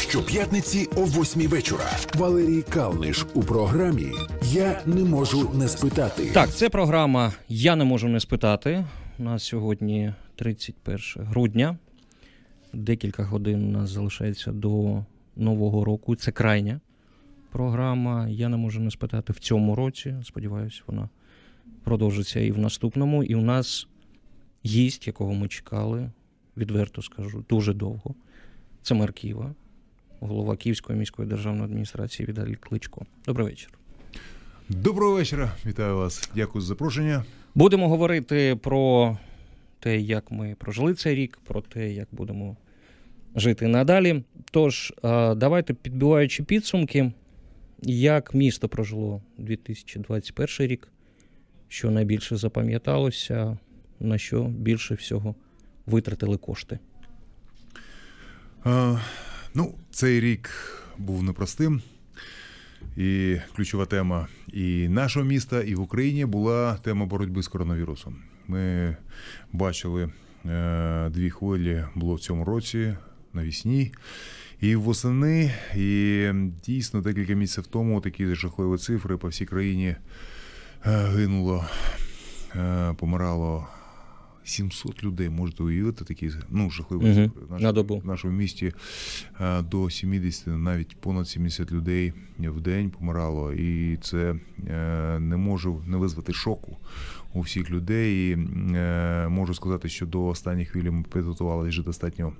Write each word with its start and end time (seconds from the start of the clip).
Щоп'ятниці 0.00 0.88
о 0.96 1.04
8 1.04 1.42
вечора. 1.42 1.84
Валерій 2.14 2.62
Калниш 2.62 3.26
у 3.34 3.42
програмі 3.42 4.12
Я 4.44 4.82
не 4.86 5.04
можу 5.04 5.50
не 5.54 5.68
спитати. 5.68 6.30
Так, 6.34 6.50
це 6.50 6.68
програма 6.68 7.32
Я 7.48 7.76
не 7.76 7.84
можу 7.84 8.08
не 8.08 8.20
спитати. 8.20 8.84
У 9.18 9.22
нас 9.22 9.44
сьогодні 9.44 10.14
31 10.36 10.98
грудня. 11.16 11.78
Декілька 12.72 13.24
годин 13.24 13.64
у 13.64 13.70
нас 13.70 13.90
залишається 13.90 14.52
до 14.52 15.04
Нового 15.36 15.84
року. 15.84 16.16
Це 16.16 16.32
крайня 16.32 16.80
програма. 17.50 18.28
Я 18.28 18.48
не 18.48 18.56
можу 18.56 18.80
не 18.80 18.90
спитати 18.90 19.32
в 19.32 19.38
цьому 19.38 19.74
році. 19.74 20.14
Сподіваюся, 20.24 20.82
вона 20.86 21.08
продовжиться 21.84 22.40
і 22.40 22.50
в 22.50 22.58
наступному. 22.58 23.24
І 23.24 23.34
у 23.34 23.42
нас 23.42 23.86
гість, 24.66 25.06
якого 25.06 25.34
ми 25.34 25.48
чекали, 25.48 26.10
відверто 26.56 27.02
скажу, 27.02 27.44
дуже 27.48 27.74
довго. 27.74 28.14
Це 28.82 28.94
мер 28.94 29.12
Києва, 29.12 29.54
голова 30.20 30.56
Київської 30.56 30.98
міської 30.98 31.28
державної 31.28 31.64
адміністрації 31.64 32.28
Віталій 32.28 32.54
Кличко. 32.54 33.06
Добрий 33.26 33.46
вечір. 33.46 33.70
Доброго 34.68 35.14
вечора, 35.14 35.52
вітаю 35.66 35.96
вас. 35.96 36.30
Дякую 36.34 36.62
за 36.62 36.68
запрошення. 36.68 37.24
Будемо 37.54 37.88
говорити 37.88 38.58
про 38.62 39.18
те, 39.80 40.00
як 40.00 40.30
ми 40.30 40.56
прожили 40.58 40.94
цей 40.94 41.14
рік, 41.14 41.38
про 41.44 41.60
те, 41.60 41.92
як 41.92 42.08
будемо 42.12 42.56
жити 43.36 43.66
надалі. 43.66 44.24
Тож, 44.50 44.94
давайте 45.36 45.74
підбиваючи 45.74 46.42
підсумки, 46.42 47.12
як 47.82 48.34
місто 48.34 48.68
прожило 48.68 49.22
2021 49.38 50.66
рік, 50.66 50.88
що 51.68 51.90
найбільше 51.90 52.36
запам'яталося, 52.36 53.58
на 54.00 54.18
що 54.18 54.44
більше 54.44 54.94
всього 54.94 55.34
витратили 55.86 56.36
кошти. 56.36 56.78
А, 58.64 58.98
ну, 59.54 59.74
цей 59.90 60.20
рік 60.20 60.50
був 60.98 61.22
непростим. 61.22 61.82
І 62.96 63.36
ключова 63.56 63.86
тема 63.86 64.28
і 64.52 64.88
нашого 64.88 65.26
міста, 65.26 65.62
і 65.62 65.74
в 65.74 65.80
Україні 65.80 66.26
була 66.26 66.74
тема 66.82 67.06
боротьби 67.06 67.42
з 67.42 67.48
коронавірусом. 67.48 68.16
Ми 68.48 68.96
бачили 69.52 70.10
е, 70.46 71.08
дві 71.10 71.30
хвилі 71.30 71.84
було 71.94 72.14
в 72.14 72.20
цьому 72.20 72.44
році 72.44 72.96
навісні 73.32 73.92
і 74.60 74.76
восени. 74.76 75.54
І 75.76 76.28
дійсно 76.66 77.00
декілька 77.00 77.32
місяців 77.32 77.66
тому 77.66 78.00
такі 78.00 78.34
жахливі 78.34 78.78
цифри 78.78 79.16
по 79.16 79.28
всій 79.28 79.46
країні 79.46 79.88
е, 79.88 79.96
гинуло, 80.84 81.64
е, 82.56 82.94
помирало 82.98 83.68
700 84.44 85.04
людей. 85.04 85.28
Можете 85.28 85.62
уявити 85.62 86.04
такі 86.04 86.30
ну, 86.50 86.70
жахливі 86.70 87.20
угу. 87.20 87.32
В 87.48 87.62
На 87.62 87.72
добу. 87.72 87.98
в 87.98 88.06
нашому 88.06 88.36
місті 88.36 88.72
е, 89.40 89.62
до 89.62 89.90
70, 89.90 90.46
навіть 90.46 90.96
понад 90.96 91.28
70 91.28 91.72
людей 91.72 92.12
в 92.38 92.60
день 92.60 92.90
помирало, 92.90 93.52
і 93.52 93.96
це 93.96 94.34
е, 94.68 95.18
не 95.18 95.36
може 95.36 95.70
не 95.86 95.96
визвати 95.96 96.32
шоку 96.32 96.76
у 97.32 97.40
всіх 97.40 97.70
людей. 97.70 98.30
І 98.30 98.32
е, 98.76 99.28
можу 99.28 99.54
сказати, 99.54 99.88
що 99.88 100.06
до 100.06 100.26
останніх 100.26 100.68
хвилі 100.68 100.90
ми 100.90 101.02
підготувалися 101.02 101.68
вже 101.68 101.82
достатньо. 101.82 102.32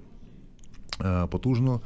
Е, 1.05 1.27
Потужно. 1.27 1.81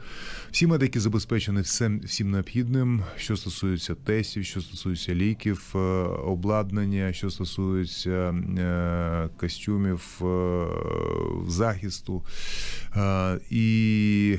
Всі 0.51 0.67
медики 0.67 1.01
забезпечені 1.01 1.61
всім, 1.61 2.01
всім 2.01 2.31
необхідним, 2.31 3.03
що 3.17 3.37
стосується 3.37 3.95
тестів, 3.95 4.45
що 4.45 4.61
стосується 4.61 5.15
ліків, 5.15 5.73
е, 5.75 5.79
обладнання, 6.25 7.13
що 7.13 7.31
стосується 7.31 8.11
е, 8.11 9.29
костюмів 9.37 10.23
захисту. 11.49 12.23
І 13.51 14.39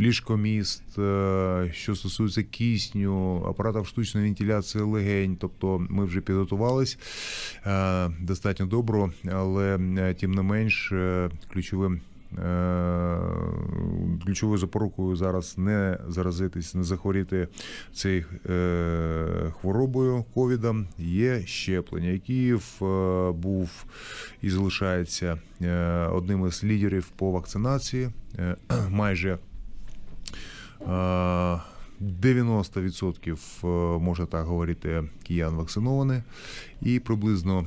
ліжкоміст, 0.00 0.82
що 1.72 1.96
стосується 1.96 2.42
кисню, 2.42 3.44
апаратів 3.48 3.86
штучної 3.86 4.26
вентиляції 4.26 4.84
легень. 4.84 5.36
Тобто 5.40 5.86
ми 5.90 6.04
вже 6.04 6.20
підготувались 6.20 6.98
достатньо 8.20 8.66
добро, 8.66 9.12
але 9.32 9.78
тим 10.20 10.32
не 10.32 10.42
менш 10.42 10.92
ключовим. 11.52 12.00
Е, 12.38 13.18
Ключовою 14.24 14.58
запорукою 14.58 15.16
зараз 15.16 15.58
не 15.58 15.98
заразитись, 16.08 16.74
не 16.74 16.82
захворіти 16.82 17.48
цією 17.92 18.24
е, 18.50 19.52
хворобою 19.60 20.24
ковідом 20.34 20.86
є 20.98 21.42
щеплення. 21.46 22.18
Київ 22.18 22.62
е, 22.82 23.32
був 23.32 23.84
і 24.42 24.50
залишається 24.50 25.38
одним 26.12 26.46
із 26.46 26.64
лідерів 26.64 27.08
по 27.16 27.30
вакцинації. 27.30 28.10
Майже 28.90 29.38
е, 30.80 31.60
90% 32.00 33.38
е, 33.64 33.66
можна 33.98 34.26
так 34.26 34.46
говорити, 34.46 35.04
киян 35.22 35.54
вакциновані, 35.54 36.22
і 36.82 37.00
приблизно 37.00 37.66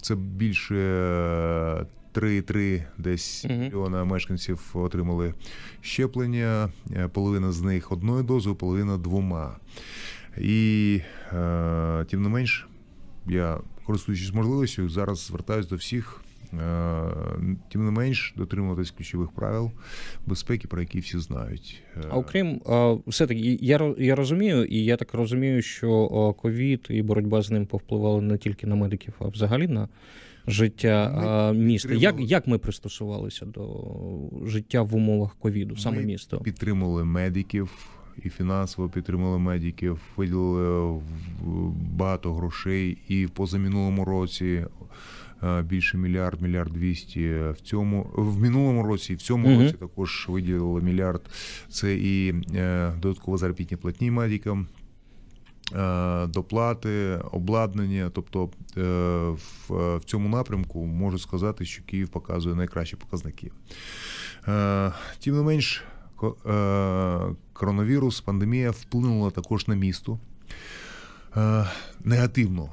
це 0.00 0.14
більше 0.14 1.86
3,3 2.14 2.84
десь 2.98 3.44
Мгм. 3.44 3.58
мільйона 3.60 4.04
мешканців 4.04 4.70
отримали 4.74 5.34
щеплення. 5.80 6.68
Е, 6.96 7.08
Половина 7.08 7.52
з 7.52 7.62
них 7.62 7.92
одною 7.92 8.22
дозою, 8.22 8.56
половина 8.56 8.98
двома. 8.98 9.56
І 10.38 11.00
е, 11.32 12.04
тим 12.10 12.22
не 12.22 12.28
менш, 12.28 12.66
я 13.26 13.58
користуючись 13.84 14.34
можливістю, 14.34 14.88
зараз 14.88 15.26
звертаюся 15.26 15.68
до 15.68 15.76
всіх. 15.76 16.20
е, 16.52 17.10
Тим 17.72 17.84
не 17.84 17.90
менш, 17.90 18.34
дотримуватись 18.36 18.90
ключових 18.90 19.30
правил 19.30 19.70
безпеки, 20.26 20.68
про 20.68 20.80
які 20.80 20.98
всі 21.00 21.18
знають. 21.18 21.82
Е, 21.96 22.00
А 22.10 22.16
окрім 22.16 22.60
все-таки, 23.06 23.58
я, 23.60 23.94
я 23.98 24.14
розумію, 24.14 24.64
і 24.64 24.84
я 24.84 24.96
так 24.96 25.14
розумію, 25.14 25.62
що 25.62 26.08
ковід 26.42 26.86
і 26.90 27.02
боротьба 27.02 27.42
з 27.42 27.50
ним 27.50 27.66
повпливали 27.66 28.22
не 28.22 28.38
тільки 28.38 28.66
на 28.66 28.74
медиків, 28.74 29.14
а 29.18 29.24
взагалі 29.28 29.68
на 29.68 29.88
життя 30.48 31.52
Ми 31.54 31.58
міста. 31.64 31.94
Як, 31.94 32.14
як 32.18 32.46
ми 32.46 32.58
пристосувалися 32.58 33.46
до 33.46 33.84
життя 34.44 34.82
в 34.82 34.94
умовах 34.94 35.36
ковіду, 35.38 35.76
саме 35.76 35.96
Ми 35.96 36.02
місто? 36.04 36.38
підтримали 36.40 37.04
медиків 37.04 37.70
і 38.24 38.28
фінансово 38.28 38.88
підтримали 38.88 39.38
медиків, 39.38 40.00
виділили 40.16 41.00
багато 41.96 42.34
грошей 42.34 42.98
і 43.08 43.26
в 43.26 43.30
позаминулому 43.30 44.04
році. 44.04 44.64
Більше 45.64 45.98
мільярд, 45.98 46.42
мільярд 46.42 46.72
двісті 46.72 47.28
в 47.28 47.56
цьому 47.62 48.10
в 48.16 48.40
минулому 48.40 48.82
році, 48.82 49.12
і 49.12 49.16
в 49.16 49.22
цьому 49.22 49.48
Мгм. 49.48 49.62
році 49.62 49.74
також 49.80 50.26
виділили 50.28 50.80
мільярд. 50.82 51.20
Це 51.68 51.94
і 51.96 52.34
е, 52.54 52.92
додатково 53.02 53.36
заробітні 53.36 53.76
платні 53.76 54.10
медикам, 54.10 54.66
доплати, 56.28 57.20
обладнання. 57.32 58.10
Тобто 58.14 58.50
е, 58.76 58.80
в, 59.68 60.00
цьому 60.04 60.28
напрямку 60.28 60.86
можу 60.86 61.18
сказати, 61.18 61.64
що 61.64 61.82
Київ 61.82 62.08
показує 62.08 62.54
найкращі 62.54 62.96
показники. 62.96 63.50
Е, 64.48 64.92
Тим 65.24 65.36
не 65.36 65.42
менш, 65.42 65.84
е, 66.22 67.20
коронавірус, 67.52 68.20
пандемія 68.20 68.70
вплинула 68.70 69.30
також 69.30 69.68
на 69.68 69.74
місто 69.74 70.18
Е, 71.36 71.64
негативно. 72.04 72.68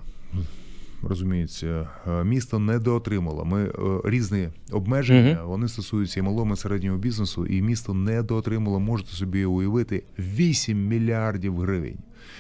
Розуміється, 1.03 1.89
е, 2.07 2.23
місто 2.23 2.59
недоотримало. 2.59 3.45
Ми 3.45 3.63
е, 3.63 3.72
різні 4.05 4.50
обмеження, 4.72 5.44
вони 5.44 5.67
стосуються 5.67 6.19
і 6.19 6.23
малого 6.23 6.53
і 6.53 6.57
середнього 6.57 6.97
бізнесу, 6.97 7.45
і 7.45 7.61
місто 7.61 7.94
недоотримало, 7.94 8.79
можете 8.79 9.11
собі 9.11 9.45
уявити, 9.45 10.03
8 10.19 10.88
мільярдів 10.88 11.59
гривень. 11.59 11.97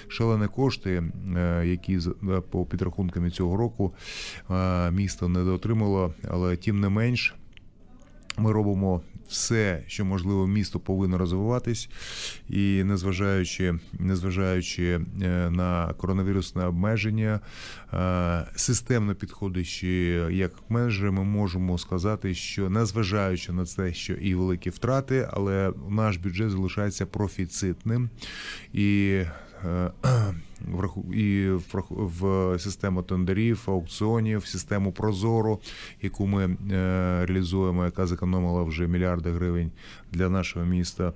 Шалені 0.07 0.47
кошти, 0.47 1.03
е, 1.37 1.63
які 1.67 1.97
е, 1.97 2.41
по 2.51 2.65
підрахункам 2.65 3.31
цього 3.31 3.57
року 3.57 3.93
е, 4.51 4.91
місто 4.91 5.29
недоотримало, 5.29 6.13
але 6.29 6.55
тим 6.55 6.79
не 6.79 6.89
менш. 6.89 7.35
Ми 8.37 8.51
робимо 8.51 9.01
все, 9.27 9.83
що 9.87 10.05
можливо, 10.05 10.47
місто 10.47 10.79
повинно 10.79 11.17
розвиватись, 11.17 11.89
і 12.49 12.83
незважаючи, 12.83 13.79
незважаючи 13.99 14.99
на 15.49 15.93
коронавірусне 15.97 16.65
обмеження, 16.65 17.39
системно 18.55 19.15
підходячи 19.15 19.87
як 20.31 20.51
менеджери, 20.69 21.11
ми 21.11 21.23
можемо 21.23 21.77
сказати, 21.77 22.35
що 22.35 22.69
незважаючи 22.69 23.53
на 23.53 23.65
це, 23.65 23.93
що 23.93 24.13
і 24.13 24.35
великі 24.35 24.69
втрати, 24.69 25.29
але 25.31 25.73
наш 25.89 26.17
бюджет 26.17 26.51
залишається 26.51 27.05
профіцитним 27.05 28.09
і. 28.73 29.21
Е, 29.65 29.91
і 31.13 31.49
в, 31.49 31.83
в 31.89 32.59
систему 32.59 33.03
тендерів, 33.03 33.63
аукціонів, 33.67 34.45
систему 34.45 34.91
Прозоро, 34.91 35.59
яку 36.01 36.27
ми 36.27 36.45
е, 36.45 36.55
реалізуємо, 37.25 37.85
яка 37.85 38.07
зекономила 38.07 38.63
вже 38.63 38.87
мільярди 38.87 39.31
гривень 39.31 39.71
для 40.11 40.29
нашого 40.29 40.65
міста. 40.65 41.13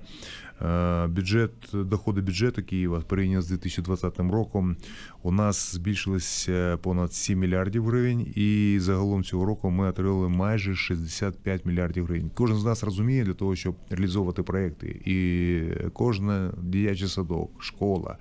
Е, 0.62 1.06
Бюджет, 1.06 1.50
доходи 1.72 2.20
бюджету 2.20 2.62
Києва 2.62 3.00
порівняно 3.00 3.42
з 3.42 3.48
2020 3.48 4.18
роком 4.18 4.76
у 5.22 5.32
нас 5.32 5.74
збільшилися 5.74 6.78
понад 6.82 7.12
7 7.12 7.38
мільярдів 7.38 7.86
гривень, 7.86 8.32
і 8.34 8.78
загалом 8.80 9.24
цього 9.24 9.44
року 9.44 9.70
ми 9.70 9.88
отримали 9.88 10.28
майже 10.28 10.76
65 10.76 11.66
мільярдів 11.66 12.04
гривень. 12.04 12.30
Кожен 12.34 12.56
з 12.56 12.64
нас 12.64 12.84
розуміє 12.84 13.24
для 13.24 13.34
того, 13.34 13.56
щоб 13.56 13.76
реалізовувати 13.90 14.42
проекти, 14.42 15.00
і 15.04 15.62
кожна 15.92 16.52
діячий 16.62 17.08
садок, 17.08 17.62
школа, 17.62 18.18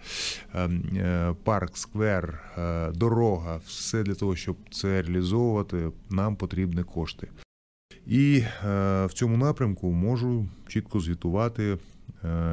е, 0.53 0.69
е, 0.97 1.35
парк, 1.43 1.77
сквер, 1.77 2.39
дорога, 2.95 3.59
все 3.65 4.03
для 4.03 4.13
того, 4.15 4.35
щоб 4.35 4.57
це 4.71 5.01
реалізовувати, 5.01 5.91
нам 6.09 6.35
потрібні 6.35 6.83
кошти. 6.83 7.27
І 8.07 8.43
в 9.05 9.09
цьому 9.13 9.37
напрямку 9.37 9.91
можу 9.91 10.47
чітко 10.67 10.99
звітувати, 10.99 11.77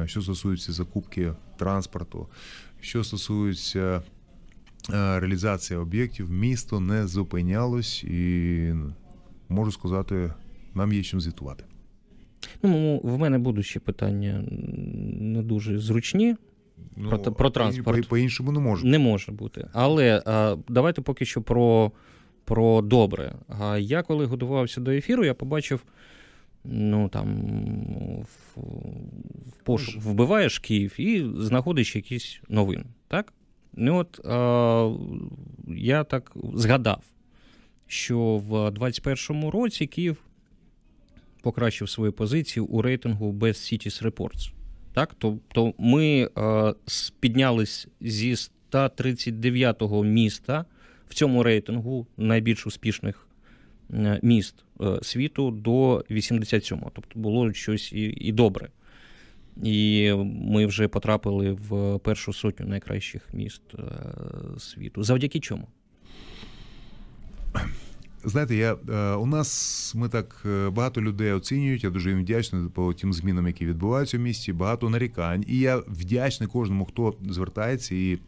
що 0.05 0.21
стосується 0.21 0.71
закупки 0.71 1.33
транспорту, 1.57 2.27
що 2.81 3.03
стосується 3.03 4.01
е, 4.93 5.19
реалізації 5.19 5.79
об'єктів, 5.79 6.31
місто 6.31 6.79
не 6.79 7.07
зупинялось 7.07 8.03
і 8.03 8.73
можу 9.49 9.71
сказати, 9.71 10.33
нам 10.73 10.93
є 10.93 11.03
чим 11.03 11.21
звітувати. 11.21 11.63
Ну, 12.63 13.01
в 13.03 13.17
мене 13.17 13.37
будуть 13.37 13.65
ще 13.65 13.79
питання 13.79 14.43
не 15.19 15.41
дуже 15.41 15.79
зручні. 15.79 16.35
Про 17.09 17.19
про 17.19 17.49
транспорт. 17.49 18.01
По, 18.01 18.09
по-іншому 18.09 18.51
не 18.51 18.59
може. 18.59 18.87
Не 18.87 18.99
може 18.99 19.31
бути. 19.31 19.67
Але 19.73 20.23
а, 20.25 20.55
давайте 20.67 21.01
поки 21.01 21.25
що 21.25 21.41
про, 21.41 21.91
про 22.45 22.81
добре. 22.81 23.35
А 23.47 23.77
я 23.77 24.03
коли 24.03 24.25
готувався 24.25 24.81
до 24.81 24.91
ефіру, 24.91 25.25
я 25.25 25.33
побачив. 25.33 25.83
Ну 26.69 27.09
там 27.09 27.27
в, 28.21 28.59
в 29.49 29.63
пошук 29.63 30.03
вбиваєш 30.03 30.59
Київ 30.59 30.99
і 30.99 31.25
знаходиш 31.37 31.95
якісь 31.95 32.41
новини. 32.49 32.85
Так? 33.07 33.33
Ну 33.73 33.97
от 33.97 34.25
а, 34.25 34.93
я 35.67 36.03
так 36.03 36.33
згадав, 36.53 37.03
що 37.87 38.19
в 38.37 38.71
2021 38.71 39.49
році 39.49 39.87
Київ 39.87 40.17
покращив 41.41 41.89
свої 41.89 42.11
позиції 42.11 42.63
у 42.63 42.81
рейтингу 42.81 43.33
Best 43.33 43.47
Cities 43.73 44.11
Reports. 44.11 44.51
Так, 44.93 45.15
тобто 45.17 45.73
ми 45.77 46.29
е, 46.37 46.73
піднялись 47.19 47.87
зі 48.01 48.35
139-го 48.71 50.03
міста 50.03 50.65
в 51.09 51.13
цьому 51.13 51.43
рейтингу 51.43 52.07
найбільш 52.17 52.67
успішних 52.67 53.26
е, 53.26 53.26
міст 54.21 54.55
е, 54.81 54.99
світу 55.01 55.51
до 55.51 55.97
87-го. 55.97 56.91
Тобто 56.95 57.19
було 57.19 57.53
щось 57.53 57.93
і, 57.93 58.01
і 58.01 58.31
добре. 58.31 58.69
І 59.63 60.13
ми 60.25 60.65
вже 60.65 60.87
потрапили 60.87 61.51
в 61.51 61.99
першу 61.99 62.33
сотню 62.33 62.65
найкращих 62.67 63.33
міст 63.33 63.61
е, 63.73 64.59
світу. 64.59 65.03
Завдяки 65.03 65.39
чому? 65.39 65.67
Знаєте, 68.23 68.55
я 68.55 68.77
е, 68.89 69.11
у 69.15 69.25
нас 69.25 69.93
ми 69.95 70.09
так 70.09 70.43
е, 70.45 70.69
багато 70.69 71.01
людей 71.01 71.31
оцінюють. 71.31 71.83
Я 71.83 71.89
дуже 71.89 72.09
їм 72.09 72.19
вдячний 72.19 72.69
по 72.69 72.93
тим 72.93 73.13
змінам, 73.13 73.47
які 73.47 73.65
відбуваються 73.65 74.17
в 74.17 74.21
місті. 74.21 74.53
Багато 74.53 74.89
нарікань. 74.89 75.43
І 75.47 75.59
я 75.59 75.77
вдячний 75.77 76.49
кожному, 76.49 76.85
хто 76.85 77.15
звертається 77.29 77.95
і. 77.95 78.19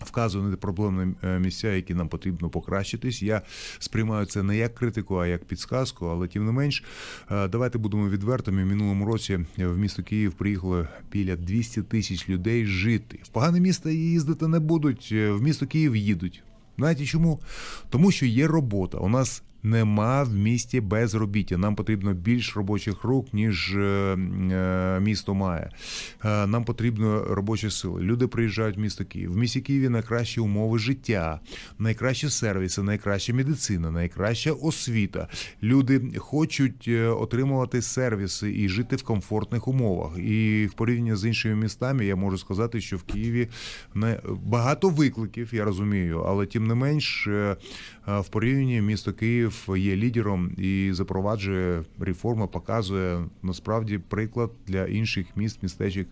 Вказує 0.00 0.44
на 0.44 0.56
проблемні 0.56 1.14
е, 1.24 1.38
місця, 1.38 1.72
які 1.72 1.94
нам 1.94 2.08
потрібно 2.08 2.50
покращитись. 2.50 3.22
Я 3.22 3.42
сприймаю 3.78 4.26
це 4.26 4.42
не 4.42 4.56
як 4.56 4.74
критику, 4.74 5.16
а 5.16 5.26
як 5.26 5.44
підсказку. 5.44 6.06
Але 6.06 6.28
тим 6.28 6.46
не 6.46 6.52
менш, 6.52 6.84
е, 7.30 7.48
давайте 7.48 7.78
будемо 7.78 8.08
відвертими. 8.08 8.62
В 8.64 8.66
минулому 8.66 9.04
році 9.06 9.38
в 9.58 9.78
місто 9.78 10.02
Київ 10.02 10.32
приїхало 10.32 10.86
біля 11.12 11.36
200 11.36 11.82
тисяч 11.82 12.28
людей 12.28 12.66
жити. 12.66 13.18
В 13.22 13.28
погане 13.28 13.60
місто 13.60 13.90
їздити 13.90 14.48
не 14.48 14.60
будуть. 14.60 15.08
е, 15.12 15.30
В 15.30 15.42
місто 15.42 15.66
Київ 15.66 15.96
їдуть. 15.96 16.42
Знаєте 16.78 17.04
чому? 17.04 17.40
Тому 17.90 18.10
що 18.10 18.26
є 18.26 18.46
робота. 18.46 18.98
У 18.98 19.08
нас 19.08 19.42
нема 19.62 20.22
в 20.22 20.34
місті 20.34 20.80
безробіття. 20.80 21.58
Нам 21.58 21.74
потрібно 21.74 22.12
більш 22.14 22.56
робочих 22.56 23.04
рук, 23.04 23.34
ніж 23.34 23.76
е, 23.76 23.80
е, 23.80 25.00
місто 25.00 25.34
має. 25.34 25.70
Е, 26.24 26.46
Нам 26.46 26.64
потрібно 26.64 27.24
робочі 27.24 27.70
сили. 27.70 28.02
Люди 28.02 28.26
приїжджають 28.26 28.76
в 28.76 28.80
місто 28.80 29.04
Київ. 29.04 29.32
В 29.32 29.36
місті 29.36 29.60
Києві 29.60 29.88
найкращі 29.88 30.40
умови 30.40 30.78
життя, 30.78 31.40
найкращі 31.78 32.28
сервіси, 32.28 32.82
найкраща 32.82 33.34
медицина, 33.34 33.90
найкраща 33.90 34.52
освіта. 34.52 35.28
Люди 35.62 36.02
хочуть 36.18 36.88
отримувати 37.18 37.82
сервіси 37.82 38.52
і 38.56 38.68
жити 38.68 38.96
в 38.96 39.02
комфортних 39.02 39.68
умовах. 39.68 40.18
І 40.18 40.66
в 40.66 40.72
порівнянні 40.72 41.16
з 41.16 41.24
іншими 41.24 41.54
містами 41.54 42.06
я 42.06 42.16
можу 42.16 42.38
сказати, 42.38 42.80
що 42.80 42.96
в 42.96 43.02
Києві 43.02 43.48
не 43.94 44.20
багато 44.44 44.88
викликів, 44.88 45.48
я 45.52 45.64
розумію, 45.64 46.24
але 46.28 46.46
тим 46.46 46.66
не 46.66 46.74
менш, 46.74 47.28
в 48.06 48.28
порівнянні 48.28 48.80
місто 48.80 49.12
Київ 49.12 49.68
є 49.76 49.96
лідером 49.96 50.50
і 50.58 50.90
запроваджує 50.92 51.84
реформи, 51.98 52.46
показує 52.46 53.24
насправді 53.42 53.98
приклад 53.98 54.50
для 54.66 54.86
інших 54.86 55.26
міст, 55.36 55.62
містечок, 55.62 56.06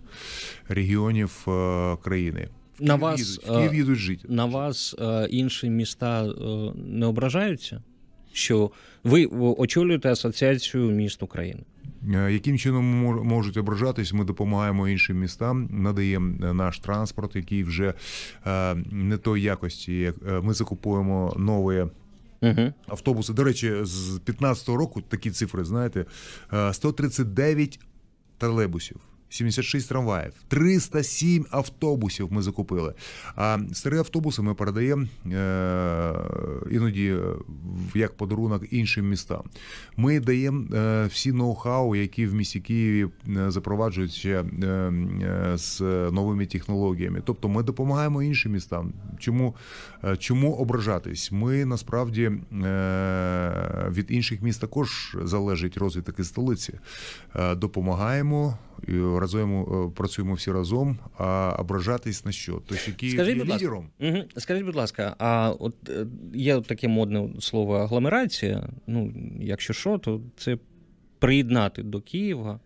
регіонів 0.69 1.45
е, 1.49 1.97
країни. 2.03 2.49
На 2.81 2.87
Київ 2.87 3.01
вас, 3.01 3.21
їдуть, 3.21 3.45
Київ 3.45 3.73
е, 3.73 3.77
їдуть 3.77 3.99
жити. 3.99 4.29
На 4.29 4.45
вас 4.45 4.97
е, 4.99 5.27
інші 5.31 5.71
міста 5.71 6.25
е, 6.25 6.33
не 6.77 7.07
ображаються? 7.07 7.83
Що 8.33 8.71
ви 9.05 9.27
очолюєте 9.59 10.13
асоціацію 10.13 10.91
міст 10.91 11.23
України? 11.23 11.61
Е, 12.15 12.33
Яким 12.33 12.59
чином 12.59 12.85
мож- 12.85 13.23
можуть 13.23 13.57
ображатись? 13.57 14.13
Ми 14.13 14.25
допомагаємо 14.25 14.89
іншим 14.89 15.19
містам, 15.21 15.69
надаємо 15.71 16.35
е, 16.47 16.53
наш 16.53 16.79
транспорт, 16.79 17.37
який 17.37 17.65
вже 17.65 17.95
е, 18.47 18.75
не 18.91 19.17
той 19.19 19.43
якості. 19.43 19.93
як 19.99 20.15
Ми 20.43 20.55
закупуємо 20.55 21.35
нові 21.39 21.87
Угу. 22.43 22.73
автобуси. 22.89 23.33
До 23.33 23.45
речі, 23.45 23.75
з 23.83 24.21
15-го 24.27 24.77
року 24.77 25.01
такі 25.09 25.31
цифри, 25.31 25.65
знаєте, 25.65 26.05
е, 26.53 26.73
139 26.75 27.81
тролейбусів. 28.39 28.97
76 29.31 29.89
трамваїв, 29.89 30.33
307 30.49 31.47
автобусів 31.51 32.33
ми 32.33 32.43
закупили. 32.43 32.95
А 33.37 33.59
старі 33.73 33.99
автобуси 33.99 34.43
ми 34.43 34.55
передаємо 34.55 35.07
іноді 36.71 37.07
е, 37.07 37.19
як 37.95 38.17
подарунок 38.17 38.63
іншим 38.71 39.09
містам. 39.09 39.43
Ми 39.97 40.21
даємо 40.21 40.65
е, 40.75 41.07
всі 41.07 41.33
ноу-хау, 41.33 41.97
які 41.97 42.27
в 42.27 42.35
місті 42.35 42.61
Києві 42.61 43.09
запроваджуються 43.49 44.29
е, 44.63 44.67
е, 44.67 45.59
з 45.59 45.81
новими 46.11 46.47
технологіями. 46.47 47.23
Тобто 47.25 47.49
ми 47.49 47.63
допомагаємо 47.63 48.23
іншим 48.23 48.53
містам. 48.53 48.93
Чому, 49.19 49.55
е, 50.05 50.17
чому 50.17 50.53
ображатись? 50.53 51.33
Ми 51.33 51.65
насправді 51.65 52.23
е, 52.23 52.41
від 53.91 54.07
інших 54.09 54.43
міст 54.43 54.61
також 54.61 55.17
залежить 55.23 55.77
розвиток 55.77 56.19
і 56.19 56.25
столиці. 56.25 56.73
Е, 57.37 57.55
Допомагаємо. 57.55 58.59
Разом 59.21 59.63
е, 59.63 59.91
працюємо 59.97 60.35
всі 60.35 60.53
разом, 60.53 60.99
а 61.19 61.57
ображатись 61.59 62.25
на 62.25 62.33
що? 62.33 62.63
То 62.67 62.75
що 62.75 62.95
Київ 62.95 63.15
Скажіть, 63.15 63.35
є 63.35 63.41
будь 63.41 63.49
ласка. 63.49 63.65
лідером. 63.65 63.89
Угу. 64.01 64.19
Скажіть, 64.37 64.65
будь 64.65 64.77
ласка, 64.77 65.17
а 65.19 65.51
от 65.59 65.75
е, 65.89 66.07
є 66.35 66.61
таке 66.61 66.89
модне 66.89 67.29
слово 67.41 67.77
агломерація. 67.77 68.69
Ну, 68.87 69.13
якщо 69.41 69.73
що, 69.73 69.99
то 69.99 70.21
це 70.37 70.59
приєднати 71.19 71.83
до 71.83 72.01
Києва 72.01 72.61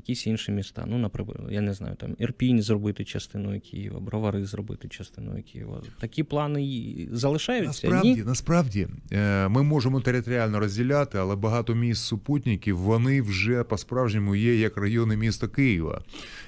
якісь 0.00 0.26
інші 0.26 0.52
міста. 0.52 0.84
Ну, 0.86 0.98
наприклад, 0.98 1.38
я 1.50 1.60
не 1.60 1.74
знаю, 1.74 1.94
там 1.96 2.16
Ірпінь 2.18 2.62
зробити 2.62 3.04
частиною 3.04 3.60
Києва, 3.60 4.00
Бровари 4.00 4.44
зробити 4.44 4.88
частиною 4.88 5.42
Києва. 5.52 5.82
Такі 6.00 6.22
плани 6.22 7.08
залишаються? 7.12 7.88
Насправді, 7.88 8.14
Ні? 8.14 8.22
насправді, 8.26 8.88
е, 9.12 9.48
ми 9.48 9.62
можемо 9.62 10.00
територіально 10.00 10.60
розділяти, 10.60 11.18
але 11.18 11.36
багато 11.36 11.74
міст 11.74 12.04
супутників 12.04 12.78
вони 12.78 13.22
вже 13.22 13.64
по-справжньому 13.64 14.34
є 14.36 14.56
як 14.56 14.76
райони 14.76 15.16
міста 15.16 15.48
Києва. 15.48 16.02